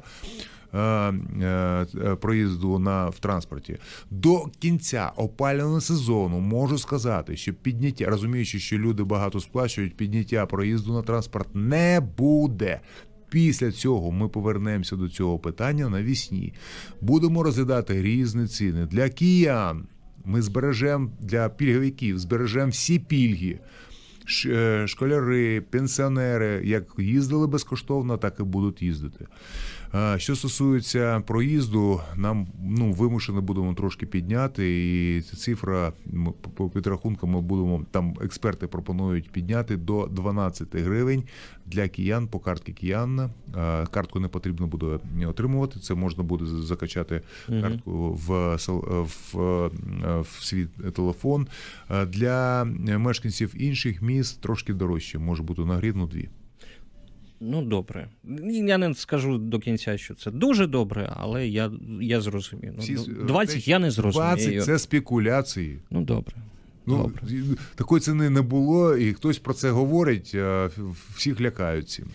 Е, 0.75 0.79
е, 1.41 2.15
проїзду 2.21 2.79
на 2.79 3.09
в 3.09 3.19
транспорті 3.19 3.77
до 4.11 4.45
кінця 4.59 5.11
опалювального 5.15 5.81
сезону 5.81 6.39
можу 6.39 6.77
сказати, 6.77 7.37
що 7.37 7.53
підняття, 7.53 8.05
розуміючи, 8.05 8.59
що 8.59 8.77
люди 8.77 9.03
багато 9.03 9.39
сплачують, 9.39 9.97
підняття 9.97 10.45
проїзду 10.45 10.93
на 10.93 11.01
транспорт 11.01 11.47
не 11.53 12.01
буде. 12.17 12.79
Після 13.33 13.71
цього 13.71 14.11
ми 14.11 14.27
повернемося 14.27 14.95
до 14.95 15.09
цього 15.09 15.39
питання 15.39 15.89
навісні. 15.89 16.53
Будемо 17.01 17.43
розглядати 17.43 18.01
різні 18.01 18.47
ціни 18.47 18.85
для 18.85 19.09
киян. 19.09 19.87
Ми 20.25 20.41
збережемо 20.41 21.11
для 21.19 21.49
пільговиків, 21.49 22.19
збережемо 22.19 22.71
всі 22.71 22.99
пільги. 22.99 23.59
Е, 24.45 24.87
школяри, 24.87 25.61
пенсіонери 25.61 26.61
як 26.65 26.83
їздили 26.97 27.47
безкоштовно, 27.47 28.17
так 28.17 28.35
і 28.39 28.43
будуть 28.43 28.81
їздити. 28.81 29.25
Що 30.17 30.35
стосується 30.35 31.19
проїзду, 31.27 32.01
нам 32.15 32.47
ну 32.63 32.91
вимушено 32.91 33.41
будемо 33.41 33.73
трошки 33.73 34.05
підняти, 34.05 34.91
і 35.17 35.21
ця 35.21 35.37
цифра 35.37 35.93
по 36.55 36.69
підрахункам 36.69 37.29
ми 37.29 37.41
будемо 37.41 37.85
там. 37.91 38.15
Експерти 38.21 38.67
пропонують 38.67 39.31
підняти 39.31 39.77
до 39.77 40.07
12 40.07 40.75
гривень 40.75 41.23
для 41.65 41.87
киян 41.87 42.27
по 42.27 42.39
картки 42.39 42.73
киянна. 42.73 43.29
Картку 43.91 44.19
не 44.19 44.27
потрібно 44.27 44.67
буде 44.67 44.99
отримувати. 45.27 45.79
Це 45.79 45.93
можна 45.93 46.23
буде 46.23 46.45
закачати 46.45 47.21
картку 47.47 48.13
в 48.13 48.57
в, 49.33 49.71
в 50.21 50.43
свій 50.43 50.65
телефон. 50.65 51.47
Для 52.07 52.65
мешканців 52.97 53.53
інших 53.57 54.01
міст 54.01 54.41
трошки 54.41 54.73
дорожче, 54.73 55.19
може 55.19 55.43
бути 55.43 55.61
на 55.61 55.75
гривну 55.75 56.07
дві. 56.07 56.29
Ну, 57.45 57.61
добре. 57.61 58.07
Я 58.51 58.77
не 58.77 58.93
скажу 58.93 59.37
до 59.37 59.59
кінця, 59.59 59.97
що 59.97 60.15
це 60.15 60.31
дуже 60.31 60.67
добре, 60.67 61.13
але 61.15 61.47
я 61.47 61.71
я 62.01 62.21
зрозумів. 62.21 62.73
Ну, 62.77 63.25
20 63.25 63.67
я 63.67 63.79
не 63.79 63.91
зрозумію. 63.91 64.35
20 64.35 64.65
це 64.65 64.79
спекуляції. 64.79 65.79
Ну, 65.91 66.01
добре. 66.01 66.35
Ну, 66.85 66.97
добре. 66.97 67.21
Такої 67.75 68.01
ціни 68.01 68.29
не 68.29 68.41
було, 68.41 68.97
і 68.97 69.13
хтось 69.13 69.39
про 69.39 69.53
це 69.53 69.71
говорить, 69.71 70.35
всіх 71.15 71.41
лякають 71.41 71.89
цим. 71.89 72.05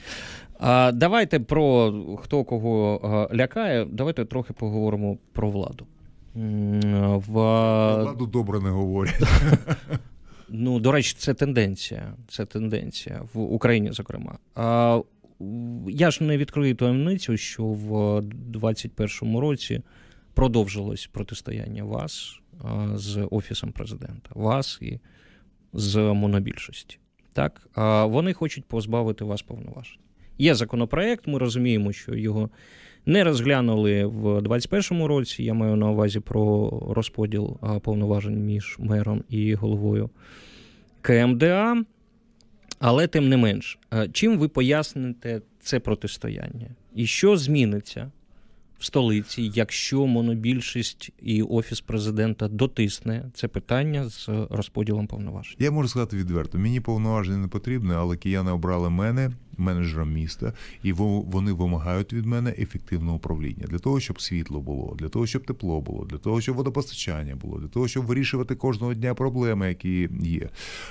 А, 0.61 0.93
Давайте 0.93 1.41
про 1.41 1.95
хто 2.23 2.45
кого 2.45 3.31
лякає, 3.35 3.87
давайте 3.91 4.25
трохи 4.25 4.53
поговоримо 4.53 5.19
про 5.33 5.51
владу. 5.51 5.87
В... 6.35 7.33
Владу 8.03 8.27
добре 8.27 8.61
не 8.61 8.71
говорять. 8.71 9.23
Ну, 10.51 10.81
до 10.81 10.93
речі, 10.93 11.15
це 11.19 11.35
тенденція. 11.35 12.15
Це 12.29 12.47
тенденція 12.47 13.23
в 13.33 13.41
Україні, 13.41 13.93
зокрема. 13.93 14.39
А 14.55 15.01
я 15.89 16.11
ж 16.11 16.25
не 16.25 16.37
відкрию 16.39 16.75
таємницю, 16.75 17.37
що 17.37 17.65
в 17.65 18.21
2021 18.23 19.39
році 19.39 19.83
продовжилось 20.35 21.07
протистояння 21.07 21.85
вас 21.85 22.41
з 22.95 23.29
Офісом 23.31 23.73
президента, 23.73 24.31
вас 24.35 24.79
і 24.83 24.99
з 25.73 25.97
монобільшості. 25.97 26.99
Так, 27.33 27.69
Вони 28.11 28.33
хочуть 28.33 28.65
позбавити 28.65 29.25
вас 29.25 29.43
повноважень. 29.43 29.99
Є 30.39 30.55
законопроект, 30.55 31.27
ми 31.27 31.39
розуміємо, 31.39 31.93
що 31.93 32.15
його 32.15 32.51
не 33.07 33.25
розглянули 33.25 34.05
в 34.05 34.43
2021 34.43 35.07
році. 35.07 35.43
Я 35.45 35.55
маю 35.55 35.77
на 35.77 35.91
увазі 35.91 36.21
про 36.21 36.71
розподіл 36.91 37.59
повноважень 37.83 38.45
між 38.45 38.77
мером 38.79 39.25
і 39.29 39.55
головою 39.55 40.11
КМДА. 41.01 41.85
Але 42.79 43.07
тим 43.07 43.29
не 43.29 43.37
менш, 43.37 43.79
чим 44.13 44.39
ви 44.39 44.49
поясните 44.49 45.41
це 45.61 45.81
протистояння? 45.81 46.67
І 46.95 47.07
що 47.07 47.37
зміниться 47.37 48.11
в 48.79 48.85
столиці, 48.85 49.51
якщо 49.55 50.07
монобільшість 50.07 51.11
і 51.23 51.43
офіс 51.43 51.81
президента 51.81 52.49
дотисне 52.49 53.31
це 53.35 53.49
питання 53.49 54.09
з 54.09 54.29
розподілом 54.51 55.07
повноважень? 55.07 55.57
Я 55.59 55.71
можу 55.71 55.89
сказати 55.89 56.17
відверто: 56.17 56.59
мені 56.59 56.81
повноваження 56.81 57.39
не 57.39 57.49
потрібне, 57.49 57.95
але 57.95 58.17
кияни 58.17 58.51
обрали 58.51 58.91
мене 58.91 59.31
менеджером 59.59 60.13
міста, 60.13 60.53
і 60.83 60.93
вони 60.93 61.53
вимагають 61.53 62.13
від 62.13 62.27
мене 62.27 62.55
ефективного 62.59 63.17
управління 63.17 63.67
для 63.69 63.79
того, 63.79 64.01
щоб 64.01 64.21
світло 64.21 64.61
було, 64.61 64.97
для 64.99 65.09
того, 65.09 65.27
щоб 65.27 65.45
тепло 65.45 65.81
було, 65.81 66.05
для 66.05 66.19
того, 66.19 66.41
щоб 66.41 66.57
водопостачання 66.57 67.37
було, 67.37 67.59
для 67.59 67.69
того, 67.69 67.89
щоб 67.89 68.05
вирішувати 68.05 68.55
кожного 68.55 68.95
дня 68.95 69.15
проблеми, 69.15 69.69
які 69.69 70.09
є. 70.23 70.49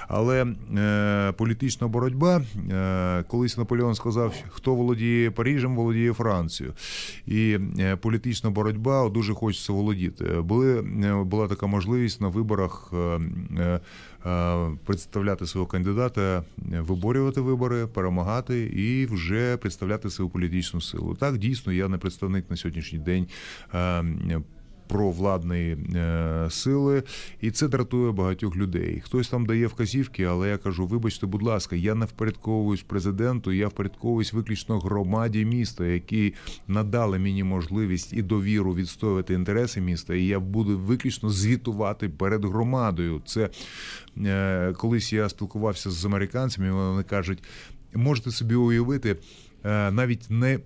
Але 0.08 0.45
е, 0.77 1.32
політична 1.32 1.88
боротьба, 1.88 2.41
е, 2.71 3.23
колись 3.27 3.58
Наполеон 3.58 3.95
сказав, 3.95 4.34
хто 4.49 4.75
володіє 4.75 5.32
Парижем, 5.32 5.75
володіє 5.75 6.13
Францією. 6.13 6.73
І 7.25 7.60
е, 7.80 7.95
політична 7.95 8.49
боротьба 8.49 9.10
дуже 9.10 9.34
хочеться 9.34 9.73
володіти. 9.73 10.25
Були 10.25 10.80
е, 10.80 11.23
була 11.23 11.47
така 11.47 11.67
можливість 11.67 12.21
на 12.21 12.27
виборах. 12.27 12.93
Е, 12.93 13.19
е, 13.58 13.80
представляти 14.86 15.45
свого 15.45 15.67
кандидата, 15.67 16.43
виборювати 16.58 17.41
вибори, 17.41 17.88
перемагати 17.88 18.62
і 18.62 19.06
вже 19.06 19.58
представляти 19.58 20.10
свою 20.10 20.30
політичну 20.30 20.82
силу. 20.82 21.15
Так 21.15 21.38
дійсно 21.38 21.73
я 21.73 21.88
не 21.88 21.97
представник 21.97 22.49
на 22.49 22.58
сьогоднішній 22.58 22.99
день 22.99 23.27
провладної 24.88 25.78
е, 25.95 26.47
сили, 26.50 27.04
і 27.41 27.52
це 27.52 27.67
дратує 27.67 28.12
багатьох 28.12 28.56
людей. 28.56 29.02
Хтось 29.06 29.30
там 29.30 29.45
дає 29.45 29.67
вказівки, 29.67 30.23
але 30.23 30.50
я 30.50 30.58
кажу: 30.58 30.88
вибачте, 30.88 31.26
будь 31.26 31.41
ласка, 31.41 31.76
я 31.76 31.95
не 31.95 32.06
впорядковуюсь 32.06 32.82
президенту, 32.82 33.52
я 33.52 33.67
впорядковуюсь 33.67 34.34
виключно 34.34 34.80
громаді 34.80 35.45
міста, 35.45 35.86
які 35.86 36.34
надали 36.67 37.19
мені 37.19 37.43
можливість 37.43 38.13
і 38.13 38.21
довіру 38.21 38.76
відстоювати 38.76 39.34
інтереси 39.34 39.82
міста. 39.82 40.15
І 40.15 40.26
я 40.26 40.39
буду 40.39 40.80
виключно 40.80 41.30
звітувати 41.30 42.10
перед 42.10 42.45
громадою. 42.45 43.21
Це 43.26 43.50
е, 44.17 44.73
колись 44.73 45.13
я 45.13 45.30
спілкувався 45.30 45.91
з 45.91 46.06
американцями. 46.06 46.71
Вони 46.71 47.04
кажуть, 47.04 47.43
можете 47.93 48.32
собі 48.32 48.56
уявити 48.56 49.15
е, 49.63 49.91
навіть 49.91 50.26
не 50.30 50.60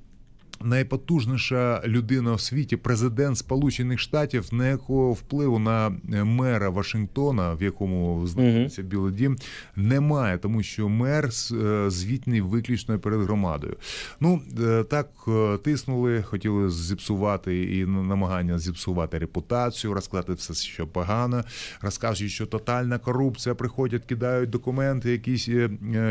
найпотужніша 0.64 1.82
людина 1.86 2.34
в 2.34 2.42
світі, 2.42 2.78
президент 2.78 3.38
Сполучених 3.38 4.00
Штатів, 4.00 4.50
ніякого 4.52 5.14
впливу 5.14 5.60
на 5.60 5.88
е, 5.88 6.24
мера 6.24 6.70
Вашингтона, 6.70 7.54
в 7.54 7.64
якому 7.64 8.28
знаходиться 8.28 8.82
Білий 8.82 9.14
Дім, 9.14 9.38
немає, 9.76 10.38
тому 10.38 10.64
що 10.64 10.90
мер 10.90 11.30
е, 11.52 11.90
звітний 11.90 12.42
виключно 12.42 13.00
перед 13.00 13.22
громадою. 13.22 13.76
Ну 14.20 14.42
е, 14.62 14.84
так 14.84 15.10
тиснули, 15.64 16.24
хотіли 16.24 16.70
зіпсувати 16.70 17.78
і 17.78 17.86
намагання 17.86 18.60
зіпсувати 18.60 19.18
репутацію, 19.18 19.94
розказати 19.94 20.34
все, 20.34 20.54
що 20.54 20.88
погано, 20.88 21.44
розказують, 21.82 22.34
що 22.34 22.46
тотальна 22.46 22.98
корупція 22.98 23.56
приходять, 23.56 24.06
кидають 24.06 24.50
документи, 24.50 25.12
якісь 25.12 25.50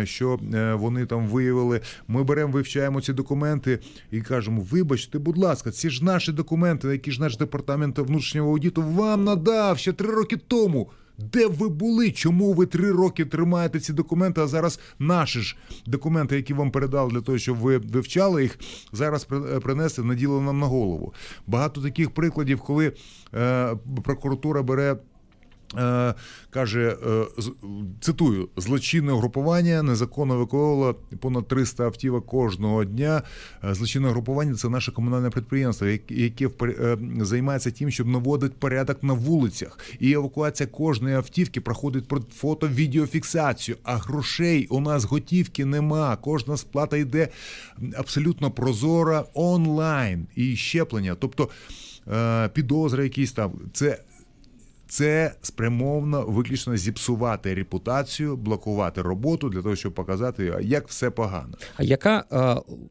що 0.05 0.39
вони 0.75 1.07
там 1.07 1.27
виявили. 1.27 1.81
Ми 2.09 2.25
беремо, 2.25 2.53
вивчаємо 2.53 3.01
ці 3.01 3.13
документи 3.13 3.79
і 4.11 4.21
кажемо, 4.21 4.40
кажемо, 4.41 4.67
вибачте, 4.71 5.19
будь 5.19 5.39
ласка, 5.39 5.71
ці 5.71 5.91
ж 5.91 6.05
наші 6.05 6.33
документи, 6.33 6.89
які 6.89 7.13
ж 7.13 7.21
наш 7.21 7.37
департамент 7.37 7.99
внутрішнього 7.99 8.51
аудиту 8.51 8.83
вам 8.83 9.25
надав 9.25 9.79
ще 9.79 9.93
три 9.93 10.09
роки 10.09 10.37
тому. 10.37 10.91
Де 11.33 11.47
ви 11.47 11.69
були? 11.69 12.11
Чому 12.11 12.53
ви 12.53 12.67
три 12.67 12.93
роки 12.93 13.25
тримаєте 13.25 13.81
ці 13.81 13.93
документи? 13.93 14.41
А 14.41 14.47
зараз 14.47 14.81
наші 14.99 15.41
ж 15.41 15.57
документи, 15.87 16.37
які 16.37 16.55
вам 16.55 16.71
передали 16.71 17.11
для 17.11 17.21
того, 17.21 17.39
щоб 17.39 17.57
ви 17.57 17.79
вивчали 17.79 18.43
їх, 18.43 18.59
зараз 18.93 19.29
принесли 19.63 20.05
наділи 20.05 20.41
нам 20.41 20.59
на 20.59 20.67
голову. 20.67 21.15
Багато 21.47 21.83
таких 21.83 22.11
прикладів, 22.11 22.61
коли 22.61 22.93
е, 23.35 23.77
прокуратура 24.05 24.63
бере 24.63 24.91
Е, 24.91 24.97
каже, 26.51 26.97
е, 27.07 27.27
цитую, 28.01 28.49
злочинне 28.57 29.13
групування 29.13 29.83
незаконно 29.83 30.37
виконувало 30.37 30.95
понад 31.21 31.49
300 31.49 31.85
автівок 31.85 32.27
кожного 32.27 32.85
дня. 32.85 33.23
Е, 33.65 33.75
злочинне 33.75 34.09
групування 34.09 34.55
це 34.55 34.69
наше 34.69 34.93
комунальне 34.93 35.31
підприємство, 35.31 35.87
яке 36.09 36.51
займається 37.21 37.71
тим, 37.71 37.91
щоб 37.91 38.07
наводити 38.07 38.55
порядок 38.59 39.03
на 39.03 39.13
вулицях. 39.13 39.79
І 40.01 40.13
евакуація 40.13 40.67
кожної 40.67 41.15
автівки 41.15 41.61
проходить 41.61 42.09
про 42.09 42.21
фото-відеофіксацію. 42.21 43.77
А 43.83 43.97
грошей 43.97 44.67
у 44.67 44.81
нас 44.81 45.05
готівки 45.05 45.65
нема. 45.65 46.17
Кожна 46.17 46.57
сплата 46.57 46.97
йде 46.97 47.29
абсолютно 47.97 48.51
прозора 48.51 49.25
онлайн 49.35 50.27
і 50.37 50.57
щеплення. 50.57 51.17
Тобто 51.21 51.49
підозри 52.53 53.05
якісь 53.05 53.33
там 53.33 53.53
це 53.73 53.99
це 54.91 55.35
спрямовано 55.43 56.27
виключно 56.27 56.77
зіпсувати 56.77 57.55
репутацію, 57.55 58.37
блокувати 58.37 59.03
роботу 59.03 59.49
для 59.49 59.63
того, 59.63 59.77
щоб 59.77 59.95
показати, 59.95 60.55
як 60.63 60.89
все 60.89 61.11
погано. 61.11 61.55
А 61.77 61.83
яка 61.83 62.25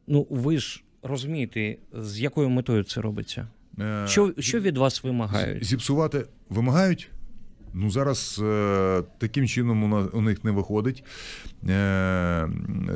ну 0.06 0.26
ви 0.30 0.58
ж 0.58 0.84
розумієте, 1.02 1.76
з 1.92 2.20
якою 2.20 2.48
метою 2.48 2.84
це 2.84 3.00
робиться? 3.00 3.48
Е, 3.80 4.04
що 4.08 4.32
що 4.38 4.60
від 4.60 4.78
вас 4.78 5.04
вимагають? 5.04 5.64
Зіпсувати 5.64 6.26
вимагають? 6.48 7.10
Ну 7.74 7.90
зараз 7.90 8.40
е, 8.44 9.02
таким 9.18 9.48
чином 9.48 10.08
у, 10.12 10.20
них 10.20 10.44
не 10.44 10.50
виходить. 10.50 11.04
Е, 11.68 12.48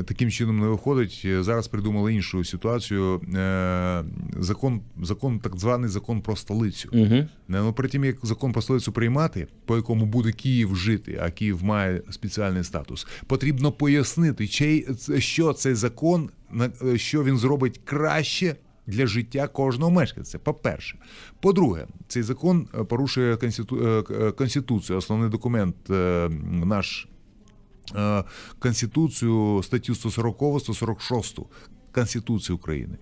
Таким 0.04 0.30
чином 0.30 0.60
не 0.60 0.66
виходить. 0.66 1.26
Зараз 1.40 1.68
придумали 1.68 2.14
іншу 2.14 2.44
ситуацію. 2.44 3.20
Е, 3.34 4.04
Закон, 4.38 4.80
закон, 5.02 5.38
так 5.38 5.56
званий 5.56 5.90
закон 5.90 6.20
про 6.20 6.36
столицю. 6.36 6.88
Угу. 6.92 7.26
Ну, 7.48 7.72
Перед 7.72 7.90
тим 7.90 8.04
як 8.04 8.16
закон 8.22 8.52
про 8.52 8.62
столицю 8.62 8.92
приймати, 8.92 9.46
по 9.64 9.76
якому 9.76 10.06
буде 10.06 10.32
Київ 10.32 10.76
жити, 10.76 11.20
а 11.22 11.30
Київ 11.30 11.64
має 11.64 12.02
спеціальний 12.10 12.64
статус, 12.64 13.06
потрібно 13.26 13.72
пояснити, 13.72 14.46
що 15.18 15.52
цей 15.52 15.74
закон 15.74 16.30
що 16.96 17.24
він 17.24 17.38
зробить 17.38 17.80
краще 17.84 18.56
для 18.86 19.06
життя 19.06 19.48
кожного 19.48 19.90
мешканця. 19.90 20.38
По-перше, 20.38 20.98
по-друге, 21.40 21.86
цей 22.08 22.22
закон 22.22 22.68
е, 22.74 22.84
порушує 22.84 23.36
конститу... 23.36 23.86
Е, 23.86 24.04
е, 24.14 24.32
конституцію, 24.32 24.98
основний 24.98 25.30
документ 25.30 25.76
наш. 26.64 27.08
Конституцію 28.58 29.60
статтю 29.64 29.94
140, 29.94 30.60
146 30.60 31.38
Конституції 31.94 32.56
України. 32.56 32.94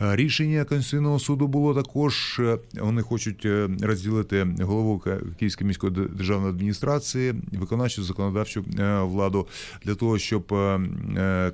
Е, 0.00 0.16
рішення 0.16 0.64
Конституційного 0.64 1.18
суду 1.18 1.46
було 1.46 1.74
також. 1.74 2.40
Е, 2.40 2.58
вони 2.80 3.02
хочуть 3.02 3.44
е, 3.44 3.68
розділити 3.80 4.46
голову 4.60 5.02
Київської 5.38 5.68
міської 5.68 5.92
державної 5.92 6.52
адміністрації, 6.54 7.34
виконавчу 7.52 8.02
законодавчу 8.02 8.64
владу 9.02 9.46
для 9.84 9.94
того, 9.94 10.18
щоб 10.18 10.46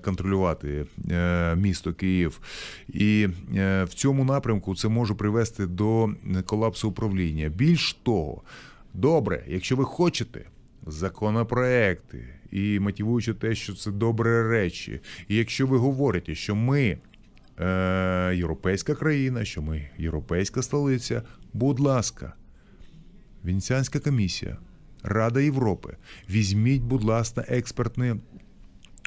контролювати 0.04 0.86
місто 1.56 1.92
Київ. 1.92 2.40
І 2.88 3.28
в 3.84 3.88
цьому 3.94 4.24
напрямку 4.24 4.76
це 4.76 4.88
може 4.88 5.14
привести 5.14 5.66
до 5.66 6.10
колапсу 6.44 6.88
управління. 6.88 7.48
Більш 7.48 7.92
того, 8.02 8.42
добре, 8.94 9.44
якщо 9.48 9.76
ви 9.76 9.84
хочете 9.84 10.44
законопроекти 10.86 12.24
і 12.50 12.80
мотивуючи 12.80 13.34
те, 13.34 13.54
що 13.54 13.74
це 13.74 13.90
добрі 13.90 14.42
речі. 14.42 15.00
І 15.28 15.36
якщо 15.36 15.66
ви 15.66 15.78
говорите, 15.78 16.34
що 16.34 16.54
ми 16.54 16.98
е, 17.60 18.32
європейська 18.36 18.94
країна, 18.94 19.44
що 19.44 19.62
ми 19.62 19.90
європейська 19.98 20.62
столиця, 20.62 21.22
будь 21.52 21.80
ласка, 21.80 22.32
Венеціанська 23.42 24.00
комісія, 24.00 24.56
Рада 25.02 25.40
Європи, 25.40 25.96
візьміть, 26.30 26.82
будь 26.82 27.04
ласка, 27.04 27.44
експертне 27.48 28.16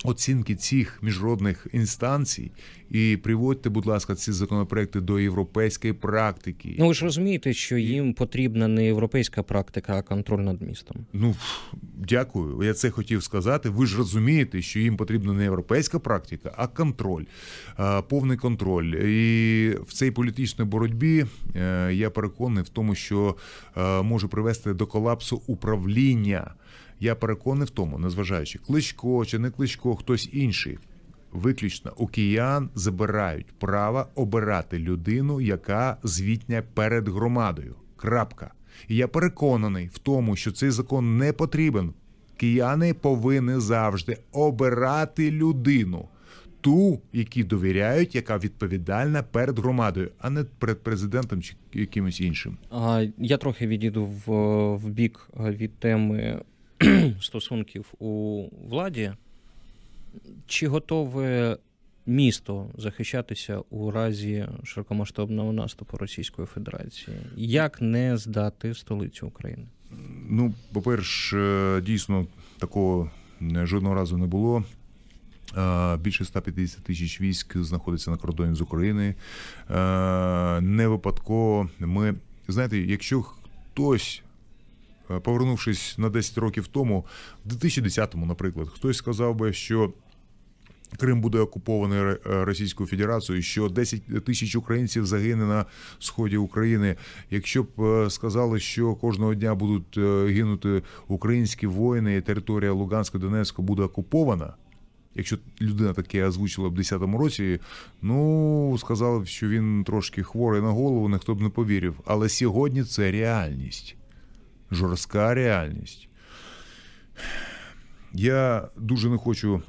оцінки 0.04 0.56
цих 0.56 1.00
міжнародних 1.04 1.68
інстанцій 1.74 2.52
і 2.90 3.18
приводьте, 3.24 3.70
будь 3.70 3.86
ласка, 3.86 4.16
ці 4.16 4.32
законопроекти 4.32 5.02
до 5.02 5.20
європейської 5.20 5.94
практики. 5.94 6.76
Ну 6.80 6.88
ви 6.88 6.94
ж 6.94 7.06
розумієте, 7.06 7.54
що 7.54 7.78
їм 7.78 8.14
потрібна 8.14 8.68
не 8.68 8.86
європейська 8.86 9.44
практика, 9.44 9.98
а 9.98 10.02
контроль 10.02 10.40
над 10.40 10.62
містом. 10.62 10.98
Ну 11.14 11.36
дякую. 11.98 12.64
Я 12.64 12.74
це 12.74 12.90
хотів 12.90 13.24
сказати. 13.24 13.70
Ви 13.70 13.86
ж 13.86 13.98
розумієте, 13.98 14.62
що 14.62 14.80
їм 14.80 14.98
потрібна 14.98 15.34
не 15.34 15.44
європейська 15.44 16.00
практика, 16.00 16.54
а 16.58 16.68
контроль, 16.68 17.24
повний 18.10 18.38
контроль. 18.38 18.96
І 18.96 19.70
в 19.88 19.94
цій 19.94 20.12
політичній 20.12 20.66
боротьбі 20.66 21.26
е, 21.56 21.94
я 21.94 22.10
переконаний 22.10 22.64
в 22.64 22.70
тому, 22.70 22.96
що 22.96 23.36
е, 23.78 24.02
може 24.02 24.28
привести 24.28 24.74
до 24.74 24.88
колапсу 24.88 25.42
управління. 25.48 26.54
Я 27.04 27.16
переконаний 27.16 27.68
в 27.68 27.70
тому, 27.70 28.00
незважаючи 28.00 28.60
кличко 28.60 29.26
чи 29.26 29.40
не 29.40 29.52
кличко, 29.52 29.96
хтось 29.96 30.30
інший. 30.32 30.78
Виключно 31.32 31.92
киян 32.12 32.70
забирають 32.76 33.46
право 33.60 34.06
обирати 34.16 34.80
людину, 34.80 35.42
яка 35.42 35.98
звітня 36.04 36.64
перед 36.74 37.08
громадою. 37.08 37.76
Крапка. 37.96 38.54
І 38.88 38.96
я 38.96 39.08
переконаний 39.08 39.90
в 39.94 39.98
тому, 39.98 40.36
що 40.36 40.52
цей 40.52 40.70
закон 40.70 41.18
не 41.18 41.34
потрібен. 41.34 41.94
Кияни 42.38 42.94
повинні 42.94 43.60
завжди 43.60 44.18
обирати 44.32 45.32
людину, 45.32 46.08
ту, 46.62 47.02
які 47.14 47.44
довіряють, 47.44 48.16
яка 48.16 48.38
відповідальна 48.38 49.24
перед 49.24 49.60
громадою, 49.60 50.12
а 50.20 50.30
не 50.30 50.44
перед 50.44 50.84
президентом 50.84 51.42
чи 51.42 51.56
якимось 51.74 52.22
іншим. 52.22 52.58
Я 53.18 53.38
трохи 53.38 53.68
відійду 53.68 54.06
в, 54.06 54.32
в 54.76 54.90
бік 54.90 55.30
від 55.38 55.80
теми 55.80 56.42
стосунків 57.22 57.86
у 58.00 58.44
владі. 58.70 59.12
Чи 60.48 60.67
готове 60.67 61.58
місто 62.06 62.70
захищатися 62.78 63.62
у 63.70 63.91
разі 63.91 64.48
широкомасштабного 64.63 65.54
наступу 65.54 65.98
Російської 65.98 66.48
Федерації? 66.48 67.17
Як 67.36 67.82
не 67.82 68.17
здати 68.17 68.74
столицю 68.74 69.28
України? 69.28 69.63
Ну, 70.30 70.54
по-перше, 70.74 71.82
дійсно 71.86 72.28
такого 72.60 73.12
жодного 73.41 73.96
разу 73.96 74.17
не 74.17 74.28
було. 74.28 74.63
Більше 76.00 76.26
150 76.26 76.84
тисяч 76.84 77.22
військ 77.22 77.58
знаходиться 77.58 78.12
на 78.12 78.17
кордоні 78.17 78.56
з 78.56 78.62
України. 78.62 79.15
Не 80.62 80.88
випадково 80.88 81.70
ми 81.80 82.15
знаєте, 82.48 82.78
якщо 82.78 83.22
хтось 83.22 84.24
Е, 84.24 84.31
повернувшись 85.19 85.97
на 85.97 86.10
10 86.10 86.38
років 86.38 86.67
тому, 86.67 87.06
в 87.45 87.54
2010-му, 87.54 88.26
наприклад, 88.26 88.67
хтось 88.69 88.97
сказав 88.97 89.36
би, 89.36 89.54
що. 89.54 89.93
Крим 90.97 91.21
буде 91.21 91.39
окупований 91.39 92.00
е, 92.00 92.17
Російською 92.26 92.89
Федерацією, 92.89 93.43
що 93.43 93.69
10 93.69 94.26
тисяч 94.26 94.56
українців 94.56 95.06
загине 95.06 95.45
на 95.45 95.65
сході 96.00 96.38
України. 96.38 96.95
Якщо 97.30 97.63
б 97.63 97.82
е, 97.82 98.10
сказали, 98.10 98.60
що 98.60 98.95
кожного 98.95 99.36
дня 99.36 99.56
будуть 99.56 99.97
гинути 100.28 100.82
українські 101.08 101.67
воїни, 101.67 102.15
і 102.17 102.21
територія 102.21 102.71
Луганська 102.71 103.17
Донецька 103.17 103.62
буде 103.62 103.82
окупована. 103.82 104.54
Якщо 105.15 105.38
людина 105.62 105.93
таке 105.93 106.26
озвучила 106.26 106.69
в 106.69 106.74
10-му 106.74 107.17
році, 107.17 107.60
ну 108.02 108.78
сказали 108.80 109.19
б, 109.19 109.28
що 109.28 109.47
він 109.47 109.84
трошки 109.84 110.24
хворий 110.24 110.62
на 110.62 110.69
голову, 110.69 111.10
ніхто 111.10 111.36
б 111.36 111.41
не 111.41 111.50
повірив. 111.50 111.95
Але 112.06 112.30
сьогодні 112.30 112.84
це 112.84 113.12
реальність 113.12 113.95
жорстка 114.71 115.34
реальність. 115.34 116.10
Я 118.13 118.67
дуже 118.77 119.10
не 119.10 119.17
хочу 119.17 119.62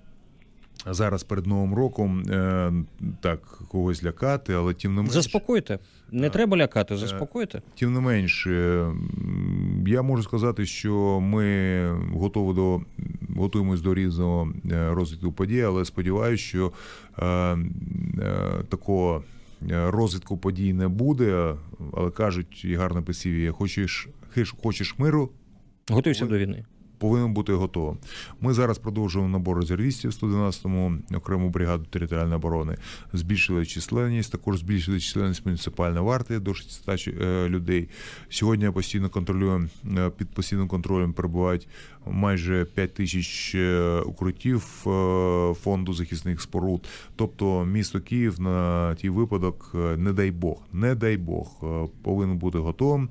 зараз 0.87 1.23
перед 1.23 1.47
Новим 1.47 1.75
роком 1.75 2.23
е, 2.23 2.73
так 3.21 3.41
когось 3.69 4.05
лякати, 4.05 4.53
але 4.53 4.75
тим 4.75 4.95
не 4.95 5.03
менш... 5.03 5.13
Заспокойте. 5.13 5.79
Не 6.11 6.31
треба 6.31 6.57
лякати, 6.57 6.97
заспокойте. 6.97 7.63
Тим 7.75 7.93
не 7.93 8.01
менш, 8.01 8.47
я 9.87 10.03
можу 10.03 10.23
сказати, 10.23 10.67
що 10.67 11.21
ми 11.21 11.89
готові 12.13 12.55
до 12.55 12.81
готуємось 13.37 13.81
до 13.81 13.95
різного 13.95 14.53
е, 14.73 14.91
розвитку 14.91 15.33
подій, 15.33 15.61
але 15.61 15.85
сподіваюся, 15.85 16.43
що 16.43 16.73
е, 17.19 17.27
е, 17.27 17.57
такого 18.69 19.23
розвитку 19.71 20.37
подій 20.37 20.73
не 20.73 20.89
буде. 20.89 21.55
Але 21.93 22.11
кажуть, 22.11 22.65
і 22.65 22.75
гарно 22.75 23.03
посів'я, 23.03 23.53
хочеш 23.53 24.09
хочеш 24.63 24.99
миру, 24.99 25.33
готуйся 25.89 26.27
до 26.27 26.39
війни 26.39 26.65
повинен 27.03 27.33
бути 27.33 27.53
готовим. 27.53 27.99
Ми 28.41 28.55
зараз 28.55 28.79
продовжуємо 28.79 29.31
набор 29.31 29.59
резервістів 29.59 30.11
112-му 30.11 30.99
окрему 31.15 31.49
бригаду 31.49 31.85
територіальної 31.91 32.37
оборони. 32.37 32.77
Збільшили 33.13 33.67
численність, 33.67 34.33
також 34.33 34.59
збільшили 34.59 35.01
численність 35.01 35.47
муніципальної 35.47 36.05
варти 36.05 36.39
до 36.39 36.55
600 36.55 37.09
е, 37.09 37.49
людей. 37.49 37.89
Сьогодні 38.29 38.71
постійно 38.71 39.09
контролюємо 39.09 39.67
е, 39.99 40.11
під 40.11 40.29
постійним 40.29 40.69
контролем 40.69 41.13
перебувають 41.13 41.69
майже 42.07 42.65
5 42.65 42.95
тисяч 42.95 43.55
е, 43.55 44.01
укриттів 44.07 44.61
фонду 45.63 45.93
захисних 45.93 46.41
споруд. 46.41 46.87
Тобто 47.17 47.65
місто 47.65 48.01
Київ 48.01 48.41
на 48.41 48.95
тій 48.95 49.09
випадок, 49.09 49.71
не 49.97 50.13
дай 50.13 50.31
Бог, 50.31 50.63
не 50.73 50.95
дай 50.95 51.17
Бог, 51.17 51.65
повинен 52.03 52.39
бути 52.39 52.59
готовим. 52.59 53.09